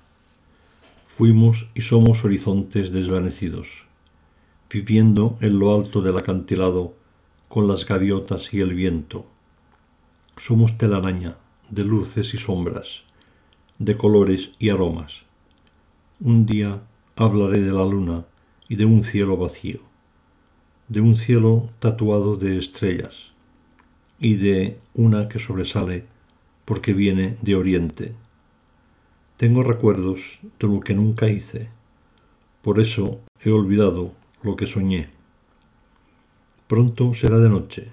Fuimos 1.06 1.66
y 1.74 1.80
somos 1.80 2.26
horizontes 2.26 2.92
desvanecidos, 2.92 3.86
viviendo 4.70 5.38
en 5.40 5.58
lo 5.58 5.74
alto 5.74 6.02
del 6.02 6.18
acantilado 6.18 6.94
con 7.48 7.66
las 7.68 7.86
gaviotas 7.86 8.52
y 8.52 8.60
el 8.60 8.74
viento. 8.74 9.24
Somos 10.36 10.76
telaraña 10.76 11.38
de 11.70 11.84
luces 11.84 12.34
y 12.34 12.36
sombras, 12.36 13.04
de 13.78 13.96
colores 13.96 14.50
y 14.58 14.68
aromas. 14.68 15.22
Un 16.20 16.44
día 16.44 16.82
hablaré 17.16 17.62
de 17.62 17.72
la 17.72 17.86
luna 17.86 18.26
y 18.68 18.76
de 18.76 18.84
un 18.84 19.04
cielo 19.04 19.38
vacío, 19.38 19.80
de 20.88 21.00
un 21.00 21.16
cielo 21.16 21.70
tatuado 21.80 22.36
de 22.36 22.58
estrellas 22.58 23.37
y 24.20 24.34
de 24.34 24.78
una 24.94 25.28
que 25.28 25.38
sobresale 25.38 26.04
porque 26.64 26.92
viene 26.92 27.36
de 27.42 27.54
oriente. 27.54 28.14
Tengo 29.36 29.62
recuerdos 29.62 30.40
de 30.58 30.66
lo 30.66 30.80
que 30.80 30.94
nunca 30.94 31.28
hice, 31.28 31.68
por 32.62 32.80
eso 32.80 33.20
he 33.42 33.50
olvidado 33.50 34.12
lo 34.42 34.56
que 34.56 34.66
soñé. 34.66 35.08
Pronto 36.66 37.14
será 37.14 37.38
de 37.38 37.48
noche. 37.48 37.88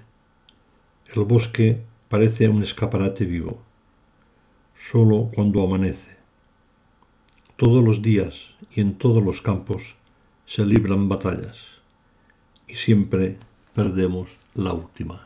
El 1.14 1.22
bosque 1.24 1.80
parece 2.08 2.48
un 2.48 2.62
escaparate 2.62 3.24
vivo, 3.24 3.62
solo 4.74 5.30
cuando 5.34 5.62
amanece. 5.62 6.16
Todos 7.56 7.82
los 7.82 8.02
días 8.02 8.50
y 8.74 8.80
en 8.80 8.98
todos 8.98 9.22
los 9.22 9.40
campos 9.40 9.94
se 10.44 10.66
libran 10.66 11.08
batallas 11.08 11.58
y 12.68 12.74
siempre 12.74 13.38
perdemos 13.74 14.36
la 14.54 14.72
última. 14.72 15.25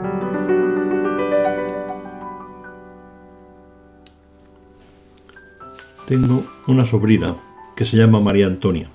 Tengo 6.11 6.45
una 6.67 6.85
sobrina 6.85 7.37
que 7.73 7.85
se 7.85 7.95
llama 7.95 8.19
María 8.19 8.45
Antonia. 8.45 8.89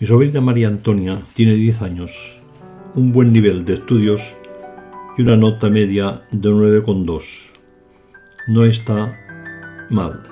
Mi 0.00 0.06
sobrina 0.08 0.40
María 0.40 0.66
Antonia 0.66 1.22
tiene 1.32 1.54
10 1.54 1.82
años, 1.82 2.10
un 2.96 3.12
buen 3.12 3.32
nivel 3.32 3.64
de 3.64 3.74
estudios 3.74 4.34
y 5.16 5.22
una 5.22 5.36
nota 5.36 5.70
media 5.70 6.22
de 6.32 6.50
9,2. 6.50 7.22
No 8.48 8.64
está 8.64 9.16
mal. 9.88 10.24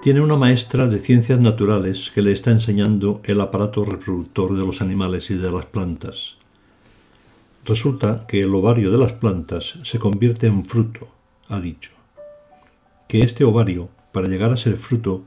Tiene 0.00 0.22
una 0.22 0.36
maestra 0.36 0.88
de 0.88 0.98
ciencias 0.98 1.38
naturales 1.38 2.10
que 2.10 2.22
le 2.22 2.32
está 2.32 2.52
enseñando 2.52 3.20
el 3.22 3.38
aparato 3.38 3.84
reproductor 3.84 4.56
de 4.56 4.64
los 4.64 4.80
animales 4.80 5.30
y 5.30 5.34
de 5.34 5.52
las 5.52 5.66
plantas. 5.66 6.38
Resulta 7.66 8.24
que 8.26 8.40
el 8.40 8.54
ovario 8.54 8.90
de 8.90 8.96
las 8.96 9.12
plantas 9.12 9.78
se 9.82 9.98
convierte 9.98 10.46
en 10.46 10.64
fruto, 10.64 11.06
ha 11.48 11.60
dicho. 11.60 11.90
Que 13.08 13.20
este 13.22 13.44
ovario 13.44 13.90
para 14.16 14.28
llegar 14.28 14.50
a 14.50 14.56
ser 14.56 14.78
fruto, 14.78 15.24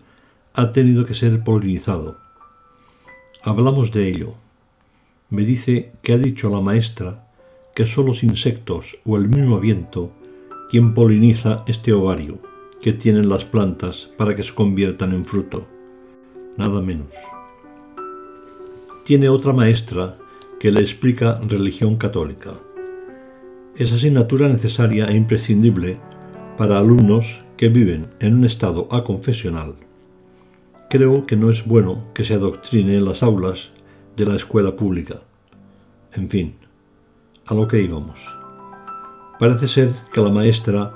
ha 0.55 0.71
tenido 0.71 1.05
que 1.05 1.13
ser 1.13 1.43
polinizado. 1.43 2.17
Hablamos 3.43 3.91
de 3.91 4.09
ello. 4.09 4.33
Me 5.29 5.43
dice 5.43 5.91
que 6.01 6.13
ha 6.13 6.17
dicho 6.17 6.49
la 6.49 6.59
maestra 6.59 7.27
que 7.75 7.85
son 7.85 8.07
los 8.07 8.23
insectos 8.23 8.97
o 9.05 9.15
el 9.15 9.29
mismo 9.29 9.59
viento 9.59 10.11
quien 10.71 10.95
poliniza 10.95 11.63
este 11.67 11.93
ovario 11.93 12.39
que 12.81 12.91
tienen 12.91 13.29
las 13.29 13.45
plantas 13.45 14.09
para 14.17 14.35
que 14.35 14.41
se 14.41 14.55
conviertan 14.55 15.13
en 15.13 15.23
fruto. 15.23 15.67
Nada 16.57 16.81
menos. 16.81 17.13
Tiene 19.03 19.29
otra 19.29 19.53
maestra 19.53 20.17
que 20.59 20.71
le 20.71 20.81
explica 20.81 21.39
religión 21.47 21.95
católica. 21.97 22.55
Es 23.75 23.93
asignatura 23.93 24.47
necesaria 24.47 25.05
e 25.09 25.15
imprescindible 25.15 25.99
para 26.57 26.79
alumnos 26.79 27.43
que 27.59 27.67
viven 27.67 28.07
en 28.21 28.37
un 28.37 28.45
estado 28.45 28.87
aconfesional, 28.89 29.75
creo 30.89 31.25
que 31.25 31.35
no 31.35 31.49
es 31.49 31.67
bueno 31.67 32.05
que 32.13 32.23
se 32.23 32.35
adoctrine 32.35 32.95
en 32.95 33.03
las 33.03 33.21
aulas 33.21 33.71
de 34.15 34.25
la 34.25 34.37
escuela 34.37 34.77
pública. 34.77 35.19
En 36.13 36.29
fin, 36.29 36.55
a 37.47 37.53
lo 37.53 37.67
que 37.67 37.81
íbamos. 37.81 38.17
Parece 39.41 39.67
ser 39.67 39.93
que 40.13 40.21
la 40.21 40.29
maestra, 40.29 40.93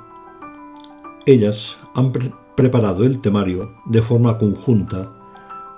ellas 1.26 1.76
han 1.96 2.14
preparado 2.56 3.04
el 3.04 3.20
temario 3.20 3.74
de 3.86 4.02
forma 4.02 4.38
conjunta 4.38 5.12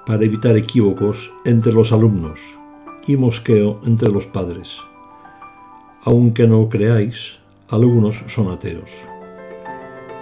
para 0.06 0.24
evitar 0.24 0.56
equívocos 0.56 1.34
entre 1.46 1.74
los 1.74 1.92
alumnos 1.94 2.40
y 3.08 3.18
mosqueo 3.18 3.82
entre 3.86 4.12
los 4.12 4.28
padres. 4.28 4.78
Aunque 6.04 6.48
no 6.48 6.70
creáis, 6.70 7.40
algunos 7.70 8.24
son 8.28 8.52
ateos. 8.52 8.92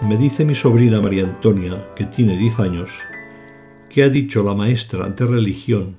Me 0.04 0.18
dice 0.18 0.44
mi 0.44 0.54
sobrina 0.54 1.00
María 1.00 1.24
Antonia, 1.24 1.88
que 1.96 2.04
tiene 2.04 2.38
10 2.38 2.60
años, 2.60 2.90
que 3.90 4.04
ha 4.04 4.10
dicho 4.10 4.44
la 4.44 4.54
maestra 4.54 5.08
de 5.08 5.26
religión 5.26 5.96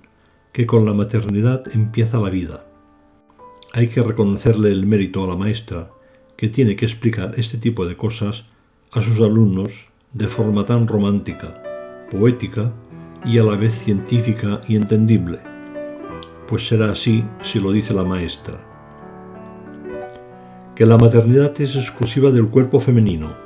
que 0.53 0.67
con 0.67 0.85
la 0.85 0.93
maternidad 0.93 1.65
empieza 1.73 2.19
la 2.19 2.29
vida. 2.29 2.67
Hay 3.73 3.89
que 3.89 4.03
reconocerle 4.03 4.73
el 4.73 4.87
mérito 4.87 5.25
a 5.25 5.27
la 5.27 5.37
maestra, 5.37 5.91
que 6.37 6.49
tiene 6.49 6.77
que 6.77 6.85
explicar 6.85 7.33
este 7.39 7.57
tipo 7.57 7.87
de 7.87 7.97
cosas 7.97 8.45
a 8.93 9.01
sus 9.01 9.21
alumnos 9.21 9.89
de 10.13 10.29
forma 10.29 10.65
tan 10.65 10.87
romántica, 10.87 11.63
poética 12.11 12.75
y 13.25 13.39
a 13.39 13.43
la 13.43 13.57
vez 13.57 13.75
científica 13.75 14.61
y 14.69 14.77
entendible, 14.77 15.39
pues 16.47 16.69
será 16.69 16.93
así 16.93 17.25
si 17.41 17.59
lo 17.59 17.73
dice 17.73 17.95
la 17.95 18.05
maestra. 18.05 18.61
Que 20.77 20.85
la 20.85 20.99
maternidad 20.99 21.59
es 21.59 21.75
exclusiva 21.75 22.31
del 22.31 22.49
cuerpo 22.49 22.81
femenino, 22.81 23.44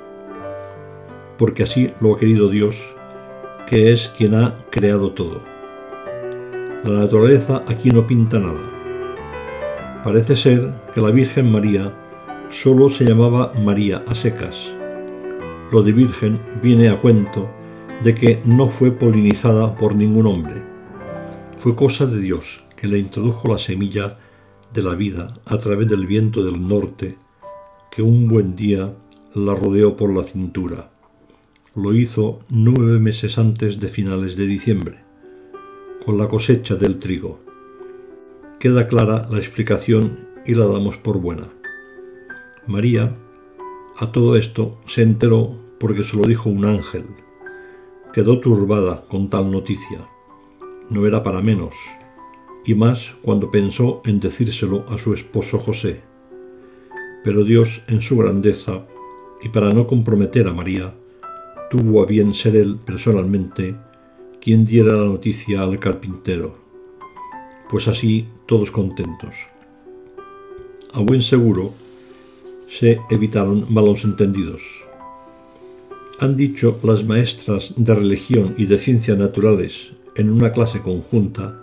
porque 1.39 1.62
así 1.62 1.93
lo 2.01 2.14
ha 2.14 2.18
querido 2.18 2.51
Dios, 2.51 2.76
que 3.68 3.93
es 3.93 4.12
quien 4.16 4.34
ha 4.34 4.57
creado 4.70 5.12
todo. 5.12 5.41
La 6.84 6.93
naturaleza 6.93 7.62
aquí 7.66 7.91
no 7.91 8.07
pinta 8.07 8.39
nada. 8.39 8.61
Parece 10.05 10.36
ser 10.36 10.74
que 10.95 11.01
la 11.01 11.11
Virgen 11.11 11.51
María 11.51 11.95
solo 12.51 12.91
se 12.91 13.05
llamaba 13.05 13.53
María 13.62 14.03
a 14.07 14.14
secas. 14.14 14.74
Lo 15.70 15.82
de 15.82 15.93
Virgen 15.93 16.41
viene 16.62 16.89
a 16.89 17.01
cuento 17.01 17.49
de 18.03 18.14
que 18.14 18.41
no 18.45 18.68
fue 18.68 18.91
polinizada 18.91 19.74
por 19.74 19.95
ningún 19.95 20.26
hombre. 20.26 20.62
Fue 21.59 21.74
cosa 21.74 22.07
de 22.07 22.20
Dios 22.20 22.64
que 22.76 22.89
le 22.89 22.99
introdujo 22.99 23.49
la 23.49 23.59
semilla 23.59 24.18
de 24.72 24.82
la 24.82 24.95
vida 24.95 25.34
a 25.47 25.59
través 25.59 25.89
del 25.89 26.07
viento 26.07 26.43
del 26.43 26.66
norte 26.66 27.18
que 27.91 28.03
un 28.03 28.28
buen 28.28 28.55
día 28.55 28.95
la 29.34 29.55
rodeó 29.55 29.97
por 29.97 30.14
la 30.14 30.22
cintura 30.22 30.91
lo 31.79 31.95
hizo 31.95 32.41
nueve 32.49 32.99
meses 32.99 33.39
antes 33.39 33.79
de 33.79 33.87
finales 33.87 34.37
de 34.37 34.49
diciembre, 34.49 34.97
con 36.05 36.18
la 36.18 36.29
cosecha 36.29 36.74
del 36.74 36.99
trigo. 36.99 37.39
Queda 38.59 38.89
clara 38.89 39.29
la 39.31 39.39
explicación 39.39 40.26
y 40.45 40.57
la 40.57 40.66
damos 40.66 40.97
por 40.97 41.20
buena. 41.20 41.49
María, 42.66 43.16
a 43.97 44.11
todo 44.11 44.37
esto, 44.37 44.81
se 44.87 45.03
enteró 45.03 45.57
porque 45.79 46.03
se 46.03 46.16
lo 46.16 46.24
dijo 46.24 46.51
un 46.51 46.64
ángel. 46.64 47.07
Quedó 48.12 48.41
turbada 48.41 49.07
con 49.09 49.31
tal 49.31 49.49
noticia. 49.53 50.01
No 50.91 51.07
era 51.07 51.22
para 51.22 51.43
menos, 51.43 51.76
y 52.66 52.74
más 52.74 53.14
cuando 53.22 53.53
pensó 53.53 54.03
en 54.05 54.18
decírselo 54.18 54.85
a 54.89 54.99
su 54.99 55.14
esposo 55.14 55.61
José. 55.61 56.03
Pero 57.22 57.45
Dios, 57.45 57.83
en 57.87 58.01
su 58.01 58.16
grandeza, 58.16 58.85
y 59.43 59.51
para 59.51 59.70
no 59.70 59.87
comprometer 59.87 60.49
a 60.49 60.53
María, 60.53 60.93
tuvo 61.70 62.02
a 62.02 62.06
bien 62.06 62.34
ser 62.34 62.56
él 62.56 62.76
personalmente 62.84 63.76
quien 64.40 64.64
diera 64.64 64.92
la 64.94 65.04
noticia 65.04 65.62
al 65.62 65.78
carpintero, 65.78 66.56
pues 67.68 67.88
así 67.88 68.26
todos 68.46 68.70
contentos. 68.70 69.34
A 70.92 71.00
buen 71.00 71.22
seguro 71.22 71.74
se 72.68 73.00
evitaron 73.10 73.66
malos 73.68 74.04
entendidos. 74.04 74.62
Han 76.20 76.36
dicho 76.36 76.78
las 76.82 77.04
maestras 77.04 77.74
de 77.76 77.94
religión 77.94 78.54
y 78.56 78.66
de 78.66 78.78
ciencias 78.78 79.18
naturales 79.18 79.92
en 80.16 80.30
una 80.30 80.52
clase 80.52 80.80
conjunta 80.80 81.60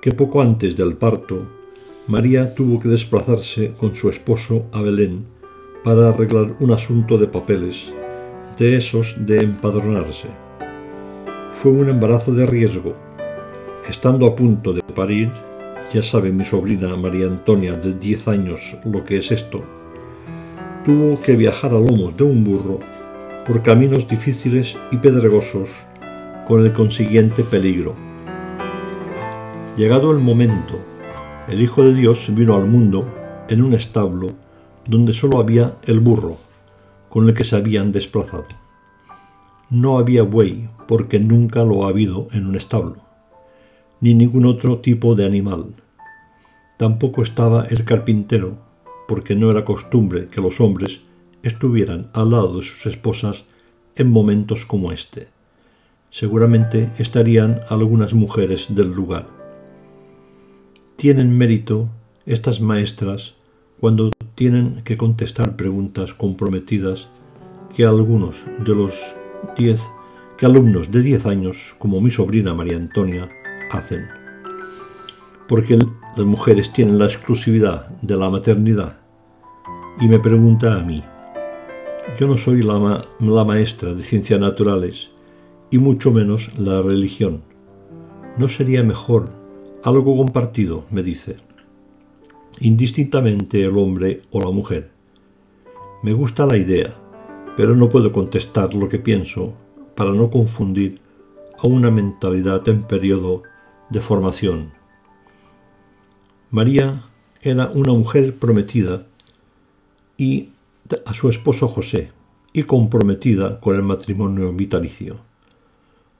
que 0.00 0.12
poco 0.12 0.42
antes 0.42 0.76
del 0.76 0.94
parto, 0.94 1.46
María 2.08 2.54
tuvo 2.54 2.80
que 2.80 2.88
desplazarse 2.88 3.72
con 3.78 3.94
su 3.94 4.08
esposo 4.10 4.66
a 4.72 4.82
Belén 4.82 5.24
para 5.84 6.08
arreglar 6.08 6.56
un 6.60 6.72
asunto 6.72 7.18
de 7.18 7.28
papeles, 7.28 7.92
de 8.58 8.76
esos 8.76 9.14
de 9.18 9.42
empadronarse. 9.42 10.28
Fue 11.52 11.72
un 11.72 11.88
embarazo 11.88 12.32
de 12.32 12.46
riesgo. 12.46 12.94
Estando 13.88 14.26
a 14.26 14.36
punto 14.36 14.72
de 14.72 14.82
parir, 14.82 15.30
ya 15.92 16.02
sabe 16.02 16.32
mi 16.32 16.44
sobrina 16.44 16.96
María 16.96 17.26
Antonia 17.26 17.76
de 17.76 17.94
10 17.94 18.28
años 18.28 18.76
lo 18.84 19.04
que 19.04 19.18
es 19.18 19.30
esto, 19.30 19.62
tuvo 20.84 21.20
que 21.20 21.36
viajar 21.36 21.72
a 21.72 21.78
lomos 21.78 22.16
de 22.16 22.24
un 22.24 22.44
burro 22.44 22.78
por 23.46 23.62
caminos 23.62 24.08
difíciles 24.08 24.76
y 24.90 24.96
pedregosos, 24.96 25.68
con 26.46 26.64
el 26.64 26.72
consiguiente 26.72 27.42
peligro. 27.44 27.94
Llegado 29.76 30.10
el 30.12 30.18
momento, 30.18 30.80
el 31.48 31.60
Hijo 31.60 31.84
de 31.84 31.94
Dios 31.94 32.26
vino 32.34 32.56
al 32.56 32.66
mundo 32.66 33.06
en 33.48 33.62
un 33.62 33.74
establo 33.74 34.28
donde 34.86 35.12
solo 35.12 35.38
había 35.38 35.76
el 35.86 36.00
burro, 36.00 36.38
con 37.12 37.28
el 37.28 37.34
que 37.34 37.44
se 37.44 37.56
habían 37.56 37.92
desplazado. 37.92 38.46
No 39.68 39.98
había 39.98 40.22
buey, 40.22 40.70
porque 40.88 41.20
nunca 41.20 41.62
lo 41.62 41.84
ha 41.84 41.90
habido 41.90 42.28
en 42.32 42.46
un 42.46 42.56
establo, 42.56 42.96
ni 44.00 44.14
ningún 44.14 44.46
otro 44.46 44.78
tipo 44.78 45.14
de 45.14 45.26
animal. 45.26 45.74
Tampoco 46.78 47.22
estaba 47.22 47.66
el 47.66 47.84
carpintero, 47.84 48.56
porque 49.06 49.36
no 49.36 49.50
era 49.50 49.66
costumbre 49.66 50.28
que 50.28 50.40
los 50.40 50.58
hombres 50.58 51.02
estuvieran 51.42 52.08
al 52.14 52.30
lado 52.30 52.56
de 52.56 52.64
sus 52.64 52.86
esposas 52.86 53.44
en 53.94 54.10
momentos 54.10 54.64
como 54.64 54.90
este. 54.90 55.28
Seguramente 56.08 56.92
estarían 56.96 57.60
algunas 57.68 58.14
mujeres 58.14 58.74
del 58.74 58.90
lugar. 58.90 59.28
Tienen 60.96 61.36
mérito 61.36 61.90
estas 62.24 62.62
maestras 62.62 63.34
cuando 63.80 64.10
tienen 64.34 64.82
que 64.84 64.96
contestar 64.96 65.56
preguntas 65.56 66.14
comprometidas 66.14 67.08
que 67.74 67.84
algunos 67.84 68.42
de 68.64 68.74
los 68.74 68.94
diez 69.56 69.82
que 70.36 70.46
alumnos 70.46 70.90
de 70.90 71.02
10 71.02 71.26
años, 71.26 71.74
como 71.78 72.00
mi 72.00 72.10
sobrina 72.10 72.52
María 72.52 72.76
Antonia, 72.76 73.28
hacen. 73.70 74.08
Porque 75.46 75.76
las 75.76 76.26
mujeres 76.26 76.72
tienen 76.72 76.98
la 76.98 77.06
exclusividad 77.06 77.88
de 78.00 78.16
la 78.16 78.28
maternidad. 78.28 78.98
Y 80.00 80.08
me 80.08 80.18
pregunta 80.18 80.80
a 80.80 80.82
mí, 80.82 81.04
yo 82.18 82.26
no 82.26 82.36
soy 82.36 82.62
la, 82.62 83.02
la 83.20 83.44
maestra 83.44 83.94
de 83.94 84.02
ciencias 84.02 84.40
naturales 84.40 85.10
y 85.70 85.78
mucho 85.78 86.10
menos 86.10 86.50
la 86.58 86.82
religión. 86.82 87.42
¿No 88.36 88.48
sería 88.48 88.82
mejor 88.82 89.30
algo 89.84 90.16
compartido? 90.16 90.84
me 90.90 91.02
dice. 91.02 91.36
Indistintamente 92.60 93.64
el 93.64 93.76
hombre 93.76 94.22
o 94.30 94.40
la 94.40 94.50
mujer. 94.50 94.90
Me 96.02 96.12
gusta 96.12 96.46
la 96.46 96.56
idea, 96.56 96.94
pero 97.56 97.74
no 97.76 97.88
puedo 97.88 98.12
contestar 98.12 98.74
lo 98.74 98.88
que 98.88 98.98
pienso 98.98 99.54
para 99.94 100.12
no 100.12 100.30
confundir 100.30 101.00
a 101.58 101.66
una 101.66 101.90
mentalidad 101.90 102.68
en 102.68 102.82
periodo 102.82 103.42
de 103.90 104.00
formación. 104.00 104.72
María 106.50 107.04
era 107.40 107.68
una 107.68 107.92
mujer 107.92 108.36
prometida 108.36 109.06
y 110.16 110.50
a 111.06 111.14
su 111.14 111.28
esposo 111.28 111.68
José 111.68 112.10
y 112.52 112.64
comprometida 112.64 113.60
con 113.60 113.76
el 113.76 113.82
matrimonio 113.82 114.52
vitalicio. 114.52 115.18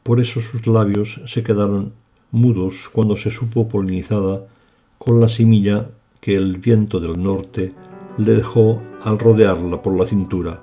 Por 0.03 0.21
eso 0.21 0.41
sus 0.41 0.67
labios 0.67 1.21
se 1.27 1.43
quedaron 1.43 1.93
mudos 2.31 2.89
cuando 2.93 3.17
se 3.17 3.31
supo 3.31 3.69
polinizada 3.69 4.47
con 4.99 5.21
la 5.21 5.29
semilla 5.29 5.91
que 6.23 6.37
el 6.37 6.59
viento 6.59 7.01
del 7.01 7.21
norte 7.21 7.75
le 8.17 8.35
dejó 8.35 8.81
al 9.03 9.19
rodearla 9.19 9.83
por 9.83 9.99
la 9.99 10.07
cintura. 10.07 10.63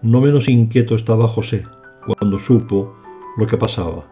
No 0.00 0.20
menos 0.20 0.48
inquieto 0.48 0.94
estaba 0.94 1.26
José 1.26 1.64
cuando 2.06 2.38
supo 2.38 2.94
lo 3.36 3.48
que 3.48 3.56
pasaba. 3.56 4.06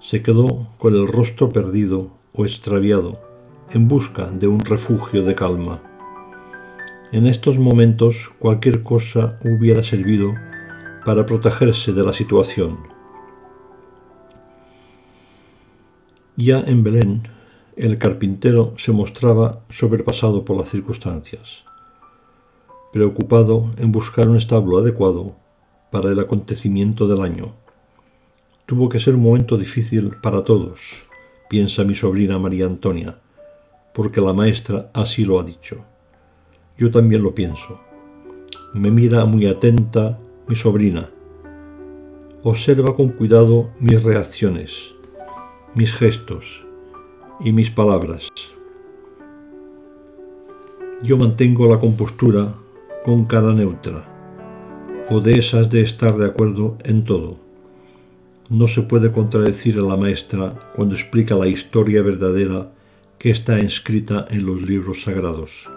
Se 0.00 0.22
quedó 0.22 0.68
con 0.76 0.94
el 0.94 1.08
rostro 1.08 1.48
perdido 1.48 2.10
o 2.34 2.44
extraviado 2.44 3.18
en 3.70 3.88
busca 3.88 4.30
de 4.30 4.48
un 4.48 4.60
refugio 4.60 5.22
de 5.22 5.34
calma. 5.34 5.80
En 7.10 7.26
estos 7.26 7.58
momentos 7.58 8.30
cualquier 8.38 8.82
cosa 8.82 9.38
hubiera 9.42 9.82
servido 9.82 10.34
para 11.06 11.24
protegerse 11.24 11.94
de 11.94 12.04
la 12.04 12.12
situación. 12.12 12.76
Ya 16.36 16.60
en 16.60 16.82
Belén, 16.82 17.35
el 17.76 17.98
carpintero 17.98 18.72
se 18.78 18.90
mostraba 18.90 19.60
sobrepasado 19.68 20.46
por 20.46 20.56
las 20.56 20.70
circunstancias, 20.70 21.64
preocupado 22.90 23.70
en 23.76 23.92
buscar 23.92 24.30
un 24.30 24.38
establo 24.38 24.78
adecuado 24.78 25.34
para 25.90 26.10
el 26.10 26.18
acontecimiento 26.18 27.06
del 27.06 27.20
año. 27.20 27.52
Tuvo 28.64 28.88
que 28.88 28.98
ser 28.98 29.14
un 29.14 29.22
momento 29.22 29.58
difícil 29.58 30.16
para 30.22 30.42
todos, 30.42 30.80
piensa 31.50 31.84
mi 31.84 31.94
sobrina 31.94 32.38
María 32.38 32.64
Antonia, 32.64 33.18
porque 33.92 34.22
la 34.22 34.32
maestra 34.32 34.90
así 34.94 35.26
lo 35.26 35.38
ha 35.38 35.44
dicho. 35.44 35.84
Yo 36.78 36.90
también 36.90 37.22
lo 37.22 37.34
pienso. 37.34 37.78
Me 38.72 38.90
mira 38.90 39.26
muy 39.26 39.46
atenta 39.46 40.18
mi 40.48 40.56
sobrina. 40.56 41.10
Observa 42.42 42.96
con 42.96 43.10
cuidado 43.10 43.70
mis 43.80 44.02
reacciones, 44.02 44.94
mis 45.74 45.92
gestos 45.92 46.65
y 47.40 47.52
mis 47.52 47.70
palabras. 47.70 48.28
Yo 51.02 51.16
mantengo 51.16 51.66
la 51.66 51.78
compostura 51.78 52.54
con 53.04 53.24
cara 53.24 53.52
neutra, 53.52 54.04
o 55.10 55.20
de 55.20 55.38
esas 55.38 55.70
de 55.70 55.82
estar 55.82 56.16
de 56.16 56.26
acuerdo 56.26 56.76
en 56.84 57.04
todo. 57.04 57.36
No 58.48 58.68
se 58.68 58.82
puede 58.82 59.12
contradecir 59.12 59.78
a 59.78 59.82
la 59.82 59.96
maestra 59.96 60.70
cuando 60.74 60.94
explica 60.94 61.34
la 61.34 61.46
historia 61.46 62.02
verdadera 62.02 62.72
que 63.18 63.30
está 63.30 63.60
inscrita 63.60 64.26
en 64.30 64.46
los 64.46 64.62
libros 64.62 65.02
sagrados 65.02 65.68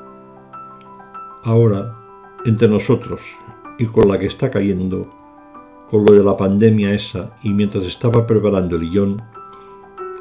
ahora 1.44 1.96
entre 2.46 2.68
nosotros 2.68 3.22
y 3.78 3.86
con 3.86 4.10
la 4.10 4.20
que 4.20 4.26
está 4.26 4.52
cayendo, 4.52 5.10
con 5.90 6.06
lo 6.06 6.14
de 6.14 6.24
la 6.24 6.36
pandemia 6.36 6.94
esa 6.94 7.36
y 7.44 7.54
mientras 7.54 7.86
estaba 7.86 8.28
preparando 8.28 8.76
el 8.76 8.90
guion, 8.90 9.22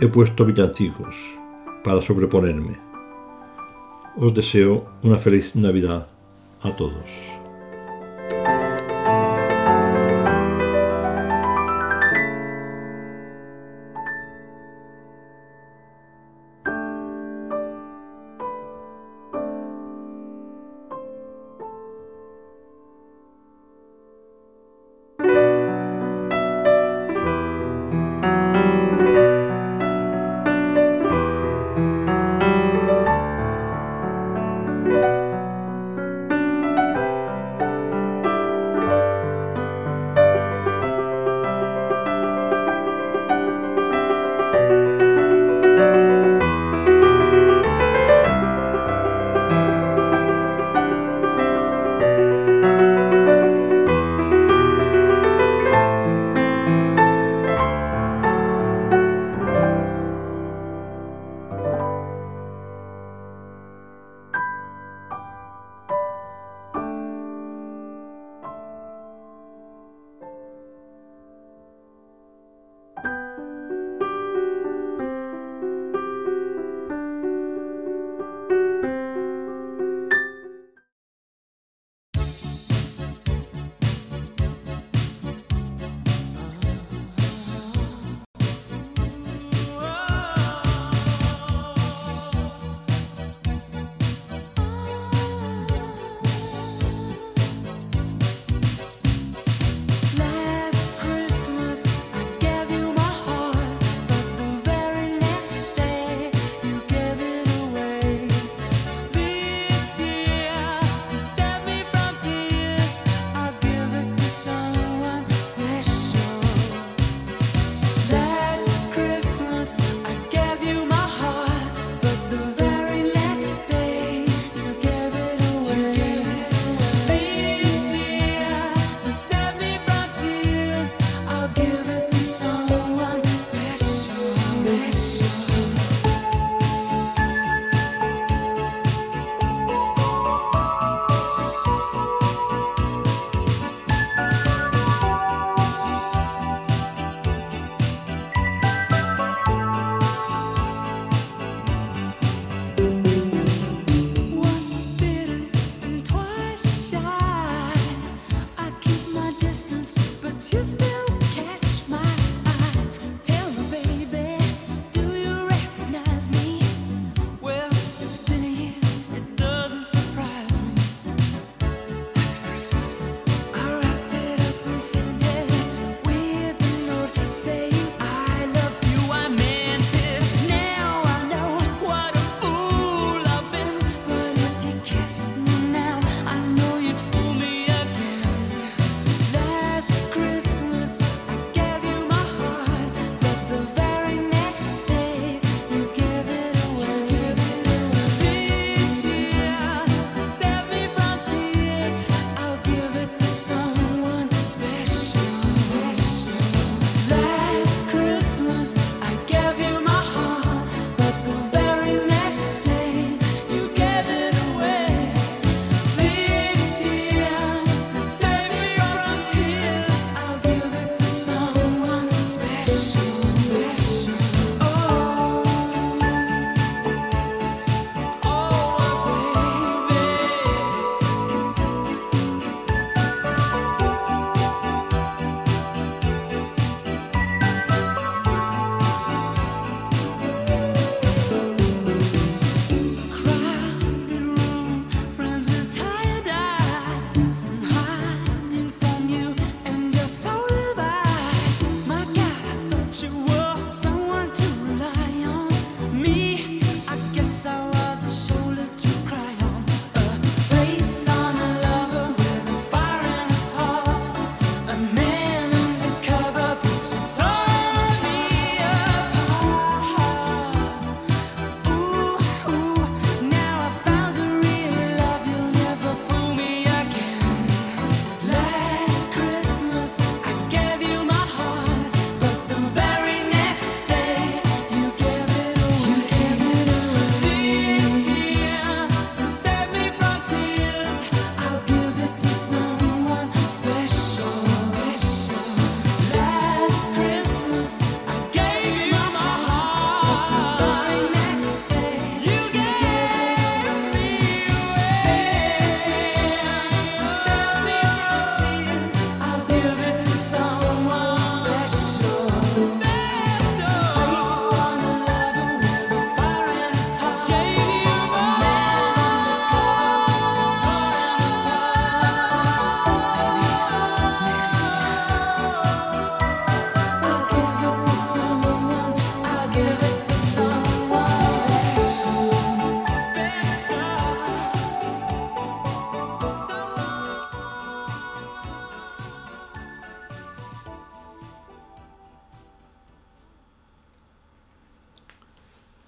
he 0.00 0.06
puesto 0.06 0.44
villancicos 0.44 1.14
para 1.82 2.00
sobreponerme. 2.00 2.78
Os 4.16 4.32
deseo 4.32 4.86
una 5.02 5.18
feliz 5.18 5.54
Navidad 5.56 6.06
a 6.62 6.74
todos. 6.76 7.37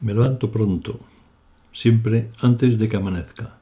Me 0.02 0.14
levanto 0.14 0.50
pronto, 0.50 0.98
siempre 1.72 2.30
antes 2.40 2.78
de 2.78 2.88
que 2.88 2.96
amanezca, 2.96 3.58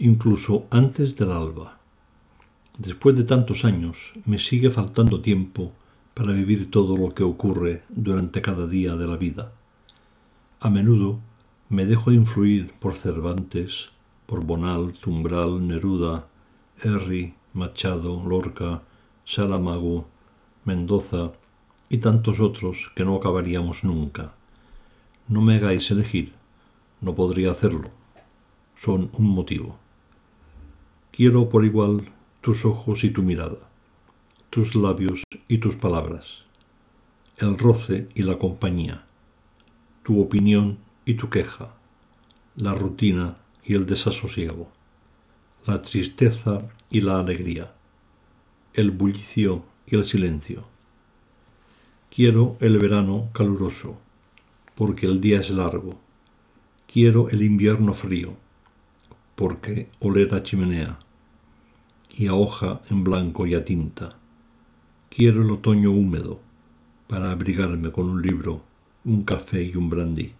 incluso 0.00 0.66
antes 0.70 1.14
del 1.14 1.30
alba. 1.30 1.78
Después 2.76 3.14
de 3.14 3.22
tantos 3.22 3.64
años, 3.64 4.14
me 4.24 4.40
sigue 4.40 4.70
faltando 4.70 5.20
tiempo 5.20 5.70
para 6.12 6.32
vivir 6.32 6.72
todo 6.72 6.96
lo 6.96 7.14
que 7.14 7.22
ocurre 7.22 7.84
durante 7.88 8.42
cada 8.42 8.66
día 8.66 8.96
de 8.96 9.06
la 9.06 9.16
vida. 9.16 9.52
A 10.58 10.70
menudo 10.70 11.20
me 11.68 11.86
dejo 11.86 12.10
influir 12.10 12.72
por 12.80 12.96
Cervantes, 12.96 13.90
por 14.26 14.44
Bonald, 14.44 14.96
Umbral, 15.06 15.64
Neruda, 15.68 16.26
Herri, 16.82 17.34
Machado, 17.52 18.24
Lorca, 18.26 18.82
Saramago, 19.24 20.08
Mendoza 20.64 21.30
y 21.88 21.98
tantos 21.98 22.40
otros 22.40 22.90
que 22.96 23.04
no 23.04 23.14
acabaríamos 23.14 23.84
nunca. 23.84 24.34
No 25.26 25.40
me 25.40 25.56
hagáis 25.56 25.90
elegir, 25.90 26.34
no 27.00 27.14
podría 27.14 27.50
hacerlo. 27.50 27.90
Son 28.76 29.10
un 29.14 29.26
motivo. 29.26 29.78
Quiero 31.12 31.48
por 31.48 31.64
igual 31.64 32.12
tus 32.42 32.66
ojos 32.66 33.04
y 33.04 33.10
tu 33.10 33.22
mirada, 33.22 33.56
tus 34.50 34.74
labios 34.74 35.22
y 35.48 35.58
tus 35.58 35.76
palabras, 35.76 36.44
el 37.38 37.56
roce 37.56 38.06
y 38.14 38.22
la 38.22 38.38
compañía, 38.38 39.06
tu 40.02 40.20
opinión 40.20 40.76
y 41.06 41.14
tu 41.14 41.30
queja, 41.30 41.72
la 42.56 42.74
rutina 42.74 43.38
y 43.64 43.74
el 43.74 43.86
desasosiego, 43.86 44.68
la 45.66 45.80
tristeza 45.80 46.68
y 46.90 47.00
la 47.00 47.18
alegría, 47.18 47.72
el 48.74 48.90
bullicio 48.90 49.64
y 49.86 49.96
el 49.96 50.04
silencio. 50.04 50.66
Quiero 52.10 52.58
el 52.60 52.78
verano 52.78 53.30
caluroso, 53.32 53.98
porque 54.74 55.06
el 55.06 55.20
día 55.20 55.40
es 55.40 55.50
largo. 55.50 55.98
Quiero 56.86 57.28
el 57.28 57.42
invierno 57.42 57.94
frío, 57.94 58.34
porque 59.34 59.88
oler 60.00 60.34
a 60.34 60.42
chimenea 60.42 60.98
y 62.16 62.26
a 62.26 62.34
hoja 62.34 62.80
en 62.90 63.04
blanco 63.04 63.46
y 63.46 63.54
a 63.54 63.64
tinta. 63.64 64.16
Quiero 65.10 65.42
el 65.42 65.50
otoño 65.50 65.90
húmedo, 65.90 66.40
para 67.06 67.30
abrigarme 67.30 67.92
con 67.92 68.08
un 68.08 68.22
libro, 68.22 68.62
un 69.04 69.24
café 69.24 69.62
y 69.62 69.76
un 69.76 69.90
brandy. 69.90 70.32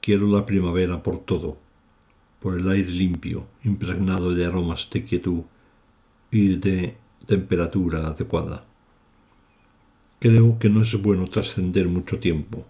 Quiero 0.00 0.26
la 0.26 0.44
primavera 0.44 1.02
por 1.02 1.20
todo, 1.20 1.58
por 2.40 2.58
el 2.58 2.68
aire 2.68 2.90
limpio, 2.90 3.46
impregnado 3.64 4.34
de 4.34 4.46
aromas 4.46 4.88
de 4.90 5.04
quietud 5.04 5.42
y 6.30 6.56
de 6.56 6.96
temperatura 7.26 8.06
adecuada. 8.08 8.64
Creo 10.18 10.58
que 10.58 10.68
no 10.68 10.82
es 10.82 11.00
bueno 11.00 11.28
trascender 11.28 11.88
mucho 11.88 12.18
tiempo. 12.18 12.66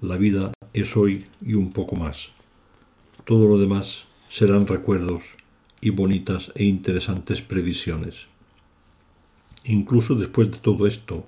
La 0.00 0.16
vida 0.16 0.52
es 0.74 0.96
hoy 0.96 1.24
y 1.44 1.54
un 1.54 1.72
poco 1.72 1.96
más. 1.96 2.28
Todo 3.24 3.48
lo 3.48 3.58
demás 3.58 4.04
serán 4.30 4.68
recuerdos 4.68 5.24
y 5.80 5.90
bonitas 5.90 6.52
e 6.54 6.62
interesantes 6.62 7.42
previsiones. 7.42 8.28
Incluso 9.64 10.14
después 10.14 10.52
de 10.52 10.58
todo 10.58 10.86
esto, 10.86 11.26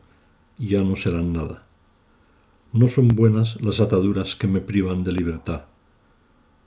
ya 0.57 0.83
no 0.83 0.95
serán 0.95 1.33
nada. 1.33 1.67
No 2.73 2.87
son 2.87 3.09
buenas 3.09 3.61
las 3.61 3.81
ataduras 3.81 4.37
que 4.37 4.47
me 4.47 4.61
privan 4.61 5.03
de 5.03 5.15
libertad. 5.15 5.65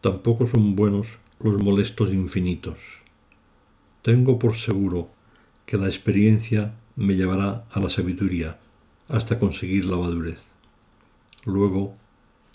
Tampoco 0.01 0.45
son 0.45 0.75
buenos 0.75 1.19
los 1.39 1.63
molestos 1.63 2.11
infinitos. 2.11 2.79
Tengo 4.01 4.39
por 4.39 4.57
seguro 4.57 5.07
que 5.65 5.77
la 5.77 5.87
experiencia 5.87 6.73
me 6.97 7.15
llevará 7.15 7.63
a 7.71 7.79
la 7.79 7.89
sabiduría 7.89 8.59
hasta 9.07 9.39
conseguir 9.39 9.85
la 9.85 9.95
madurez. 9.95 10.52
Luego, 11.45 11.95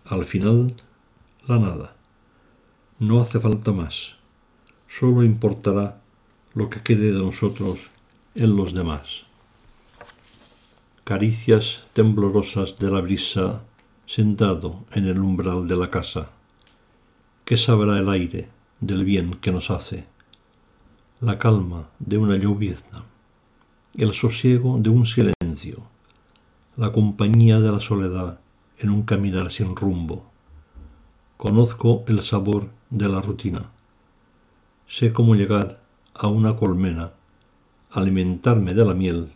al 0.06 0.24
final, 0.24 0.74
la 1.46 1.58
nada. 1.58 1.94
No 2.98 3.20
hace 3.20 3.38
falta 3.38 3.70
más. 3.72 4.16
Solo 4.88 5.22
importará 5.24 6.00
lo 6.54 6.70
que 6.70 6.82
quede 6.82 7.12
de 7.12 7.22
nosotros 7.22 7.90
en 8.34 8.56
los 8.56 8.72
demás. 8.72 9.24
Caricias 11.04 11.86
temblorosas 11.92 12.78
de 12.78 12.90
la 12.90 13.00
brisa 13.00 13.62
sentado 14.06 14.84
en 14.92 15.06
el 15.06 15.18
umbral 15.18 15.68
de 15.68 15.76
la 15.76 15.90
casa. 15.90 16.30
¿Qué 17.44 17.58
sabrá 17.58 17.98
el 17.98 18.08
aire 18.08 18.48
del 18.80 19.04
bien 19.04 19.34
que 19.34 19.52
nos 19.52 19.70
hace? 19.70 20.06
La 21.20 21.38
calma 21.38 21.90
de 21.98 22.16
una 22.16 22.36
llovizna, 22.36 23.04
el 23.96 24.14
sosiego 24.14 24.78
de 24.78 24.88
un 24.88 25.04
silencio, 25.04 25.82
la 26.76 26.92
compañía 26.92 27.60
de 27.60 27.72
la 27.72 27.80
soledad 27.80 28.38
en 28.78 28.90
un 28.90 29.02
caminar 29.02 29.50
sin 29.50 29.74
rumbo. 29.74 30.24
Conozco 31.36 32.04
el 32.06 32.22
sabor 32.22 32.70
de 32.90 33.08
la 33.08 33.20
rutina. 33.20 33.70
Sé 34.86 35.12
cómo 35.12 35.34
llegar 35.34 35.82
a 36.14 36.28
una 36.28 36.56
colmena, 36.56 37.12
alimentarme 37.90 38.74
de 38.74 38.84
la 38.84 38.94
miel 38.94 39.32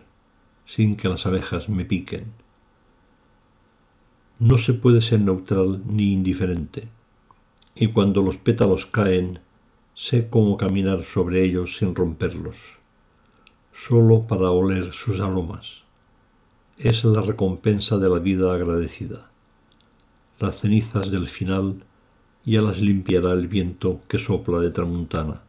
sin 0.64 0.96
que 0.96 1.08
las 1.08 1.26
abejas 1.26 1.68
me 1.68 1.84
piquen. 1.84 2.32
No 4.38 4.58
se 4.58 4.74
puede 4.74 5.00
ser 5.00 5.20
neutral 5.20 5.82
ni 5.86 6.12
indiferente, 6.12 6.88
y 7.74 7.88
cuando 7.88 8.22
los 8.22 8.36
pétalos 8.36 8.86
caen, 8.86 9.40
sé 9.94 10.28
cómo 10.28 10.56
caminar 10.56 11.04
sobre 11.04 11.44
ellos 11.44 11.76
sin 11.78 11.94
romperlos, 11.94 12.78
solo 13.72 14.26
para 14.26 14.50
oler 14.50 14.92
sus 14.92 15.20
aromas. 15.20 15.82
Es 16.78 17.04
la 17.04 17.22
recompensa 17.22 17.98
de 17.98 18.08
la 18.08 18.18
vida 18.18 18.52
agradecida 18.54 19.31
las 20.38 20.60
cenizas 20.60 21.10
del 21.10 21.26
final 21.26 21.84
ya 22.44 22.60
las 22.60 22.80
limpiará 22.80 23.32
el 23.32 23.48
viento 23.48 24.00
que 24.08 24.18
sopla 24.18 24.58
de 24.58 24.70
tramuntana. 24.70 25.42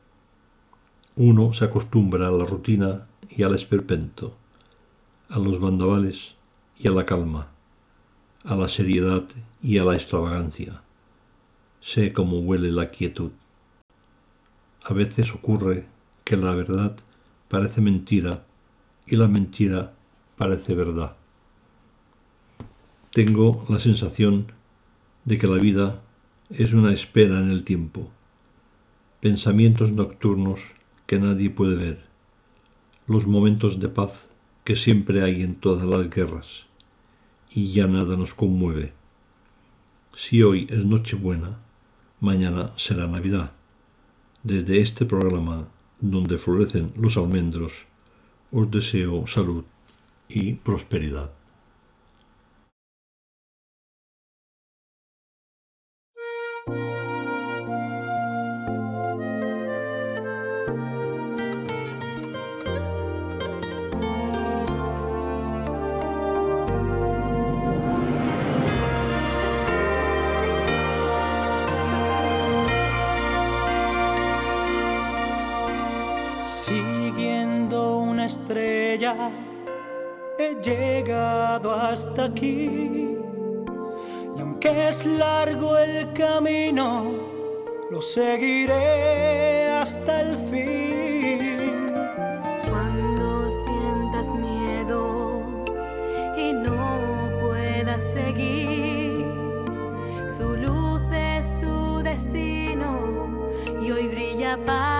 Uno 1.16 1.54
se 1.54 1.66
acostumbra 1.66 2.28
a 2.28 2.32
la 2.32 2.46
rutina 2.46 3.08
y 3.30 3.44
al 3.44 3.56
esperpento, 3.56 4.36
a 5.30 5.40
los 5.40 5.60
vandavales 5.60 6.36
y 6.78 6.88
a 6.88 6.92
la 6.92 7.06
calma, 7.06 7.48
a 8.44 8.56
la 8.56 8.68
seriedad 8.68 9.24
y 9.62 9.78
a 9.78 9.84
la 9.84 9.96
extravagancia. 9.96 10.82
Sé 11.82 12.14
cómo 12.14 12.40
huele 12.40 12.72
la 12.72 12.90
quietud. 12.90 13.32
A 14.84 14.94
veces 14.94 15.34
ocurre 15.34 15.86
que 16.24 16.38
la 16.38 16.54
verdad 16.54 16.96
parece 17.48 17.82
mentira 17.82 18.44
y 19.06 19.16
la 19.16 19.28
mentira 19.28 19.94
parece 20.38 20.76
verdad. 20.76 21.16
Tengo 23.12 23.66
la 23.70 23.80
sensación 23.80 24.52
de 25.26 25.38
que 25.38 25.48
la 25.48 25.58
vida 25.58 26.02
es 26.50 26.74
una 26.74 26.94
espera 26.94 27.40
en 27.40 27.50
el 27.50 27.64
tiempo, 27.64 28.10
pensamientos 29.22 29.91
nocturnos 29.91 30.60
que 31.06 31.20
nadie 31.20 31.50
puede 31.50 31.76
ver, 31.76 32.04
los 33.08 33.26
momentos 33.28 33.80
de 33.80 33.90
paz 33.90 34.28
que 34.64 34.76
siempre 34.76 35.24
hay 35.24 35.44
en 35.44 35.56
todas 35.56 35.88
las 35.88 36.10
guerras, 36.10 36.66
y 37.52 37.72
ya 37.72 37.88
nada 37.88 38.18
nos 38.18 38.34
conmueve. 38.34 38.94
Si 40.14 40.44
hoy 40.44 40.68
es 40.70 40.86
Nochebuena, 40.86 41.60
mañana 42.20 42.72
será 42.78 43.08
Navidad. 43.08 43.52
Desde 44.44 44.80
este 44.80 45.06
programa, 45.06 45.68
donde 46.00 46.38
florecen 46.38 46.91
los 46.98 47.18
almendros, 47.18 47.86
os 48.52 48.70
deseo 48.70 49.26
salud 49.26 49.64
y 50.28 50.54
prosperidad. 50.54 51.32
Y 84.36 84.40
aunque 84.40 84.90
es 84.90 85.06
largo 85.06 85.78
el 85.78 86.11
camino, 86.14 87.11
lo 87.90 88.02
seguiré 88.02 89.70
hasta 89.70 90.22
el 90.22 90.38
fin. 90.49 91.40
Cuando 92.70 93.49
sientas 93.49 94.28
miedo 94.36 95.41
y 96.38 96.53
no 96.53 97.30
puedas 97.41 98.03
seguir, 98.11 99.26
su 100.28 100.56
luz 100.57 101.02
es 101.14 101.60
tu 101.61 101.99
destino 102.03 103.40
y 103.82 103.91
hoy 103.91 104.07
brilla 104.07 104.57
para 104.65 104.93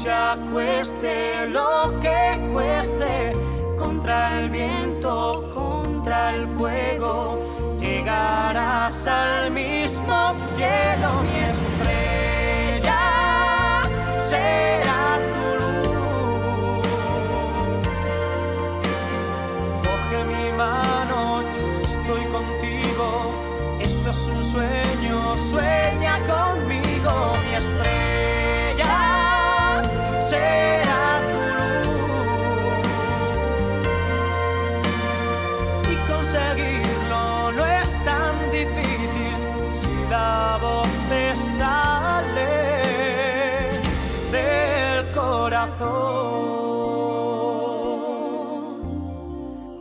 lucha 0.00 0.36
cueste 0.50 1.46
lo 1.48 1.92
que 2.00 2.48
cueste, 2.52 3.32
contra 3.78 4.40
el 4.40 4.48
viento, 4.48 5.46
contra 5.52 6.34
el 6.34 6.48
fuego, 6.56 7.76
llegarás 7.78 9.06
al 9.06 9.50
mismo 9.50 10.34
cielo, 10.56 11.22
mi 11.22 11.38
estrella 11.40 13.00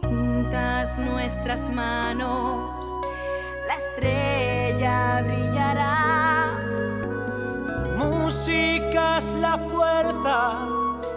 Juntas 0.01 0.97
nuestras 0.97 1.69
manos, 1.69 2.85
la 3.65 3.75
estrella 3.75 5.21
brillará. 5.23 6.57
Música 7.97 9.19
es 9.19 9.31
la 9.35 9.57
fuerza 9.57 10.67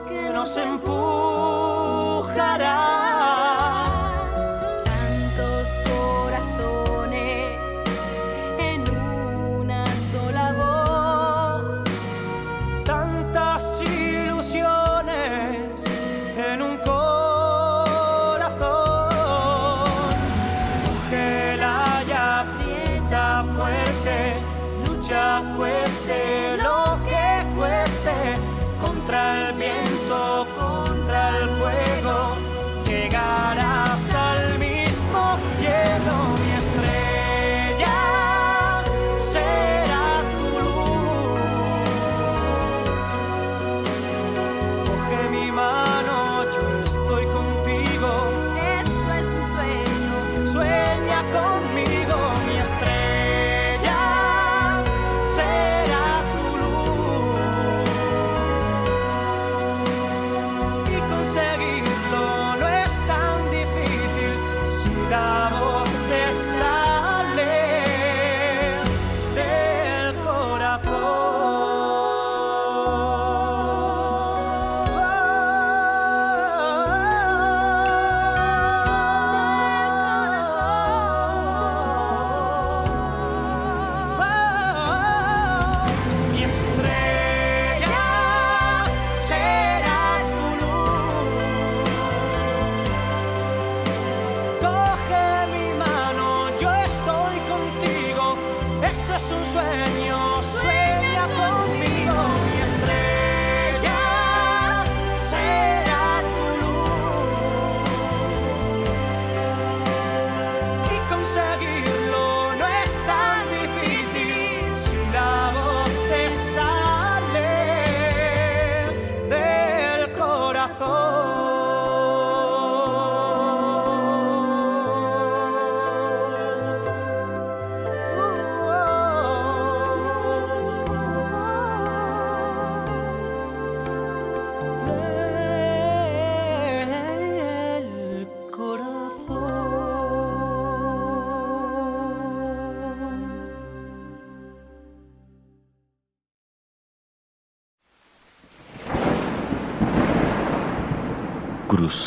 que 0.09 0.31
nos 0.33 0.57
empujará. 0.57 1.02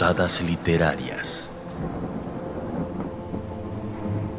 Literarias. 0.06 1.52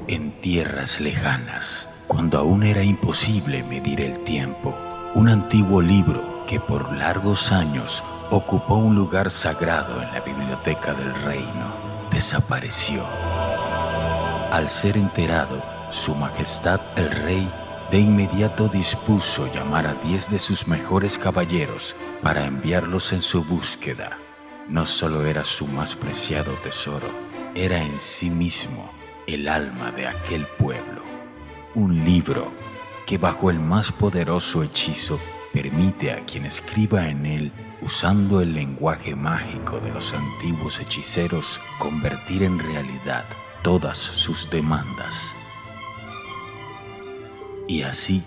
En 0.07 0.41
tierras 0.41 1.01
lejanas, 1.01 1.89
cuando 2.07 2.39
aún 2.39 2.63
era 2.63 2.85
imposible 2.85 3.65
medir 3.65 4.01
el 4.01 4.23
tiempo, 4.23 4.77
un 5.17 5.29
antiguo 5.29 5.83
libro 5.83 6.45
que 6.47 6.61
por 6.61 6.93
largos 6.93 7.51
años 7.51 8.05
ocupó 8.31 8.77
un 8.77 8.95
lugar 8.95 9.29
sagrado 9.29 10.01
en 10.01 10.13
la 10.13 10.21
biblioteca 10.21 10.95
del 10.95 11.13
reino, 11.25 11.75
desapareció. 12.13 13.03
Al 14.53 14.69
ser 14.69 14.97
enterado, 14.97 15.61
Su 15.91 16.15
Majestad 16.15 16.81
el 16.95 17.11
Rey 17.11 17.51
de 17.91 17.99
inmediato 17.99 18.69
dispuso 18.69 19.53
llamar 19.53 19.89
a 19.89 19.95
diez 19.95 20.31
de 20.31 20.39
sus 20.39 20.69
mejores 20.69 21.19
caballeros 21.19 21.97
para 22.23 22.45
enviarlos 22.45 23.13
en 23.13 23.21
su 23.21 23.43
búsqueda. 23.43 24.19
No 24.69 24.85
solo 24.85 25.25
era 25.25 25.45
su 25.45 25.67
más 25.67 25.95
preciado 25.95 26.53
tesoro, 26.55 27.09
era 27.55 27.79
en 27.81 28.01
sí 28.01 28.31
mismo 28.31 28.91
el 29.27 29.49
alma 29.49 29.93
de 29.93 30.09
aquel 30.09 30.45
pueblo. 30.59 31.03
Un 31.75 32.05
libro 32.05 32.53
que 33.07 33.17
bajo 33.17 33.51
el 33.51 33.61
más 33.61 33.93
poderoso 33.93 34.65
hechizo 34.65 35.21
permite 35.53 36.11
a 36.11 36.25
quien 36.25 36.45
escriba 36.45 37.09
en 37.09 37.27
él, 37.27 37.53
usando 37.81 38.41
el 38.41 38.55
lenguaje 38.55 39.15
mágico 39.15 39.79
de 39.79 39.93
los 39.93 40.13
antiguos 40.13 40.81
hechiceros, 40.81 41.61
convertir 41.79 42.43
en 42.43 42.59
realidad 42.59 43.25
todas 43.63 43.97
sus 43.97 44.51
demandas. 44.51 45.37
Y 47.69 47.83
así, 47.83 48.23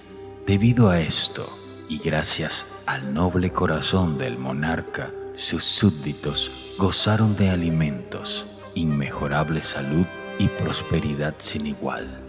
debido 0.48 0.90
a 0.90 1.02
esto, 1.02 1.50
y 1.90 1.98
gracias 2.00 2.68
al 2.86 3.14
noble 3.14 3.52
corazón 3.52 4.18
del 4.18 4.38
monarca, 4.38 5.12
sus 5.40 5.64
súbditos 5.64 6.52
gozaron 6.78 7.36
de 7.38 7.50
alimentos, 7.50 8.46
inmejorable 8.76 9.62
salud 9.62 10.06
y 10.38 10.50
prosperidad 10.50 11.36
sin 11.38 11.66
igual, 11.66 12.20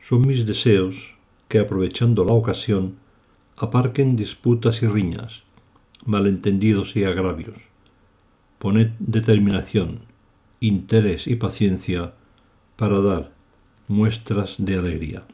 Son 0.00 0.26
mis 0.26 0.46
deseos 0.46 1.14
que, 1.48 1.58
aprovechando 1.58 2.24
la 2.24 2.32
ocasión, 2.32 2.96
aparquen 3.56 4.16
disputas 4.16 4.82
y 4.82 4.86
riñas, 4.86 5.42
malentendidos 6.04 6.96
y 6.96 7.04
agravios. 7.04 7.56
Poned 8.58 8.90
determinación, 8.98 10.09
interés 10.60 11.26
y 11.26 11.36
paciencia 11.36 12.14
para 12.76 13.00
dar 13.00 13.32
muestras 13.88 14.56
de 14.58 14.76
alegría. 14.76 15.24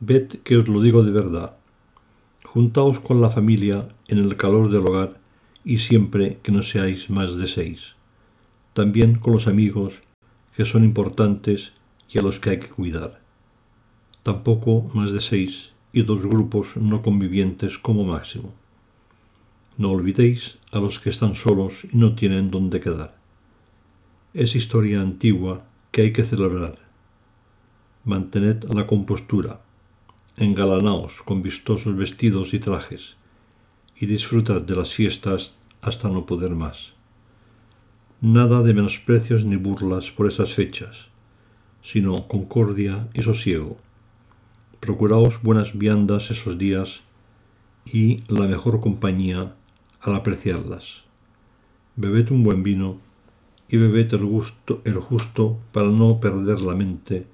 Ved 0.00 0.28
que 0.44 0.56
os 0.56 0.68
lo 0.68 0.82
digo 0.82 1.02
de 1.02 1.12
verdad. 1.12 1.56
Juntaos 2.44 3.00
con 3.00 3.20
la 3.20 3.30
familia 3.30 3.88
en 4.08 4.18
el 4.18 4.36
calor 4.36 4.70
del 4.70 4.86
hogar 4.86 5.18
y 5.64 5.78
siempre 5.78 6.38
que 6.42 6.52
no 6.52 6.62
seáis 6.62 7.08
más 7.08 7.36
de 7.36 7.46
seis 7.46 7.94
también 8.74 9.14
con 9.14 9.32
los 9.32 9.46
amigos 9.46 10.02
que 10.56 10.64
son 10.64 10.84
importantes 10.84 11.72
y 12.10 12.18
a 12.18 12.22
los 12.22 12.40
que 12.40 12.50
hay 12.50 12.58
que 12.58 12.68
cuidar. 12.68 13.20
Tampoco 14.22 14.90
más 14.92 15.12
de 15.12 15.20
seis 15.20 15.72
y 15.92 16.02
dos 16.02 16.26
grupos 16.26 16.76
no 16.76 17.00
convivientes 17.00 17.78
como 17.78 18.04
máximo. 18.04 18.52
No 19.78 19.92
olvidéis 19.92 20.58
a 20.72 20.80
los 20.80 20.98
que 20.98 21.10
están 21.10 21.34
solos 21.34 21.84
y 21.90 21.96
no 21.96 22.14
tienen 22.14 22.50
dónde 22.50 22.80
quedar. 22.80 23.16
Es 24.34 24.54
historia 24.54 25.00
antigua 25.00 25.64
que 25.90 26.02
hay 26.02 26.12
que 26.12 26.24
celebrar. 26.24 26.78
Mantened 28.04 28.64
la 28.64 28.86
compostura, 28.86 29.60
engalanaos 30.36 31.22
con 31.22 31.42
vistosos 31.42 31.96
vestidos 31.96 32.52
y 32.52 32.58
trajes, 32.58 33.16
y 33.96 34.06
disfrutad 34.06 34.60
de 34.60 34.76
las 34.76 34.92
fiestas 34.92 35.54
hasta 35.80 36.08
no 36.08 36.26
poder 36.26 36.50
más 36.50 36.94
nada 38.24 38.62
de 38.62 38.72
menosprecios 38.72 39.44
ni 39.44 39.56
burlas 39.56 40.10
por 40.10 40.26
esas 40.26 40.54
fechas, 40.54 41.08
sino 41.82 42.26
concordia 42.26 43.06
y 43.12 43.22
sosiego. 43.22 43.76
Procuraos 44.80 45.42
buenas 45.42 45.76
viandas 45.76 46.30
esos 46.30 46.56
días 46.56 47.02
y 47.84 48.22
la 48.28 48.46
mejor 48.46 48.80
compañía 48.80 49.54
al 50.00 50.14
apreciarlas. 50.14 51.02
Bebed 51.96 52.30
un 52.30 52.44
buen 52.44 52.62
vino 52.62 52.98
y 53.68 53.76
bebed 53.76 54.14
el, 54.14 54.24
gusto, 54.24 54.80
el 54.84 54.98
justo 54.98 55.58
para 55.72 55.88
no 55.88 56.20
perder 56.20 56.60
la 56.60 56.74
mente 56.74 57.26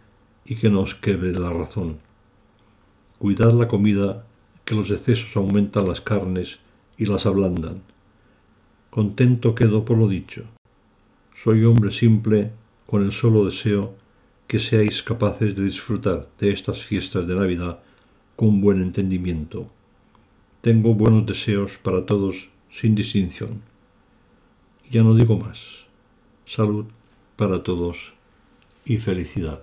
y 0.44 0.57
que 0.57 0.70
no 0.70 0.81
os 0.81 0.94
quebre 0.94 1.32
la 1.32 1.51
razón. 1.51 1.98
Cuidad 3.19 3.52
la 3.52 3.69
comida, 3.69 4.24
que 4.65 4.74
los 4.74 4.90
excesos 4.90 5.36
aumentan 5.36 5.89
las 5.89 6.01
carnes 6.01 6.59
y 6.97 7.07
las 7.07 7.27
ablandan. 7.27 7.82
Contento 8.90 9.55
quedo 9.55 9.85
por 9.85 9.98
lo 9.98 10.09
dicho 10.09 10.44
soy 11.43 11.65
hombre 11.65 11.90
simple 11.90 12.51
con 12.86 13.02
el 13.02 13.12
solo 13.12 13.47
deseo 13.47 13.94
que 14.47 14.59
seáis 14.59 15.02
capaces 15.02 15.57
de 15.57 15.65
disfrutar 15.65 16.28
de 16.39 16.52
estas 16.52 16.82
fiestas 16.82 17.27
de 17.27 17.35
Navidad 17.35 17.78
con 18.36 18.61
buen 18.61 18.82
entendimiento. 18.82 19.66
Tengo 20.61 20.93
buenos 20.93 21.24
deseos 21.24 21.78
para 21.78 22.05
todos 22.05 22.51
sin 22.70 22.94
distinción. 22.94 23.62
Ya 24.90 25.02
no 25.02 25.15
digo 25.15 25.39
más. 25.39 25.80
Salud 26.51 26.86
para 27.36 27.62
todos 27.62 28.12
y 28.85 28.97
felicidad. 28.97 29.62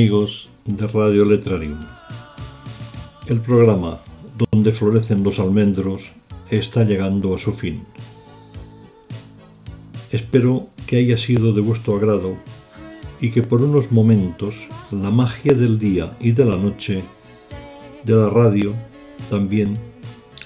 Amigos 0.00 0.48
de 0.64 0.86
Radio 0.86 1.26
Letrarium. 1.26 1.78
El 3.26 3.38
programa 3.38 4.00
donde 4.50 4.72
florecen 4.72 5.22
los 5.22 5.38
almendros 5.38 6.04
está 6.50 6.84
llegando 6.84 7.34
a 7.34 7.38
su 7.38 7.52
fin. 7.52 7.82
Espero 10.10 10.68
que 10.86 10.96
haya 10.96 11.18
sido 11.18 11.52
de 11.52 11.60
vuestro 11.60 11.96
agrado 11.96 12.34
y 13.20 13.30
que 13.30 13.42
por 13.42 13.60
unos 13.60 13.92
momentos 13.92 14.54
la 14.90 15.10
magia 15.10 15.52
del 15.52 15.78
día 15.78 16.10
y 16.18 16.32
de 16.32 16.46
la 16.46 16.56
noche 16.56 17.02
de 18.02 18.14
la 18.14 18.30
radio 18.30 18.72
también 19.28 19.76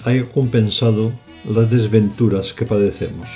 haya 0.03 0.29
compensado 0.33 1.13
las 1.49 1.69
desventuras 1.69 2.51
que 2.51 2.65
padecemos. 2.65 3.29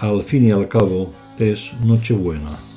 Al 0.00 0.22
fin 0.22 0.48
y 0.48 0.50
al 0.50 0.68
cabo 0.68 1.14
es 1.38 1.72
Nochebuena. 1.82 2.71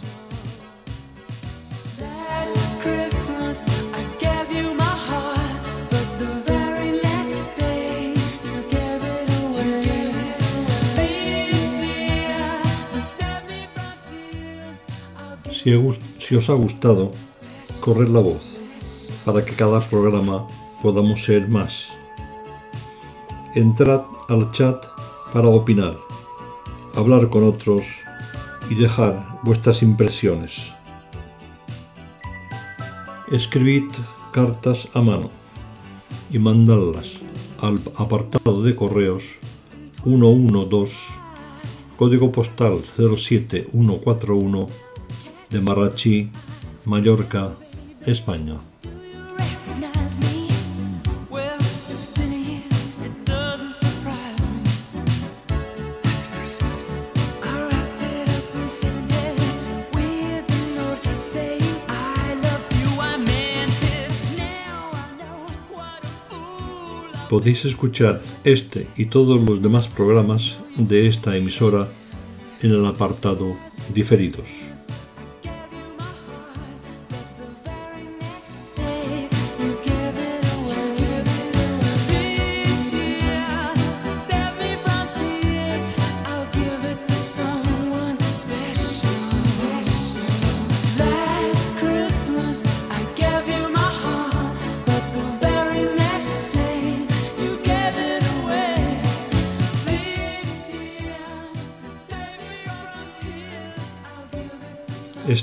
Si, 15.66 16.36
os 16.36 16.48
ha 16.52 16.54
gustado, 16.54 17.12
corred 17.80 18.10
la 18.10 18.20
voz 18.20 18.56
para 19.26 19.44
que 19.44 19.56
cada 19.56 19.82
programa 19.82 20.46
podamos 20.84 21.24
ser 21.24 21.48
más. 21.48 21.88
Entrad 23.56 24.02
al 24.30 24.52
chat 24.52 24.86
para 25.34 25.48
opinar, 25.48 25.98
hablar 26.94 27.30
con 27.30 27.44
otros 27.50 27.84
y 28.70 28.76
dejar 28.76 29.26
vuestras 29.42 29.82
impresiones. 29.82 30.72
Escribid 33.32 33.86
cartas 34.34 34.88
a 34.94 35.02
mano 35.02 35.32
y 36.30 36.38
mandadlas 36.38 37.14
al 37.60 37.82
apartado 37.96 38.62
de 38.62 38.76
correos 38.76 39.24
112 40.04 40.94
código 41.98 42.32
postal 42.32 42.84
07141 42.98 44.85
de 45.56 45.62
Marrachí, 45.62 46.30
Mallorca, 46.84 47.54
España. 48.06 48.58
Podéis 67.30 67.66
escuchar 67.66 68.22
este 68.44 68.88
y 68.98 69.06
todos 69.06 69.42
los 69.42 69.62
demás 69.62 69.88
programas 69.88 70.58
de 70.76 71.08
esta 71.08 71.38
emisora 71.38 71.88
en 72.62 72.72
el 72.72 72.86
apartado 72.86 73.56
Diferidos. 73.94 74.55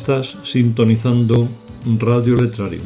Estás 0.03 0.37
sintonizando 0.43 1.49
Radio 2.01 2.35
Letrarium. 2.35 2.83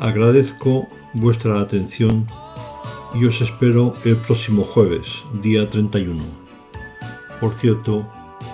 Agradezco 0.00 0.88
vuestra 1.14 1.60
atención 1.60 2.26
y 3.14 3.24
os 3.26 3.40
espero 3.40 3.94
el 4.04 4.16
próximo 4.16 4.64
jueves, 4.64 5.06
día 5.40 5.68
31. 5.68 6.20
Por 7.40 7.54
cierto, 7.54 8.04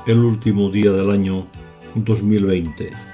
el 0.06 0.18
último 0.18 0.70
día 0.70 0.92
del 0.92 1.10
año 1.10 1.46
2020. 1.94 3.07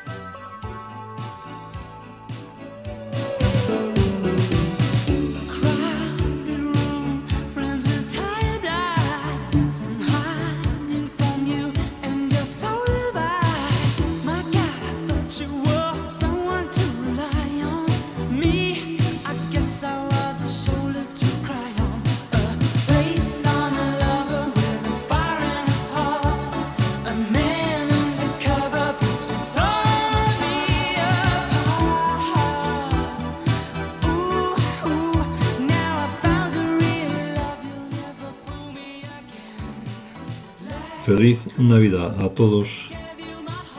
Feliz 41.17 41.47
Navidad 41.59 42.21
a 42.21 42.29
todos 42.29 42.89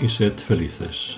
y 0.01 0.07
sed 0.07 0.37
felices. 0.37 1.14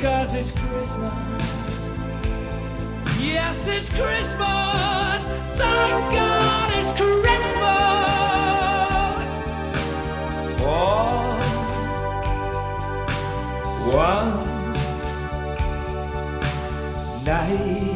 Cause 0.00 0.34
it's 0.34 0.50
Christmas. 0.52 1.14
Yes, 3.20 3.66
it's 3.66 3.90
Christmas. 3.90 5.26
Thank 5.58 6.14
God 6.14 6.72
it's 6.78 6.92
Christmas. 6.98 7.40
For 10.56 11.04
one 13.92 14.30
night. 17.26 17.89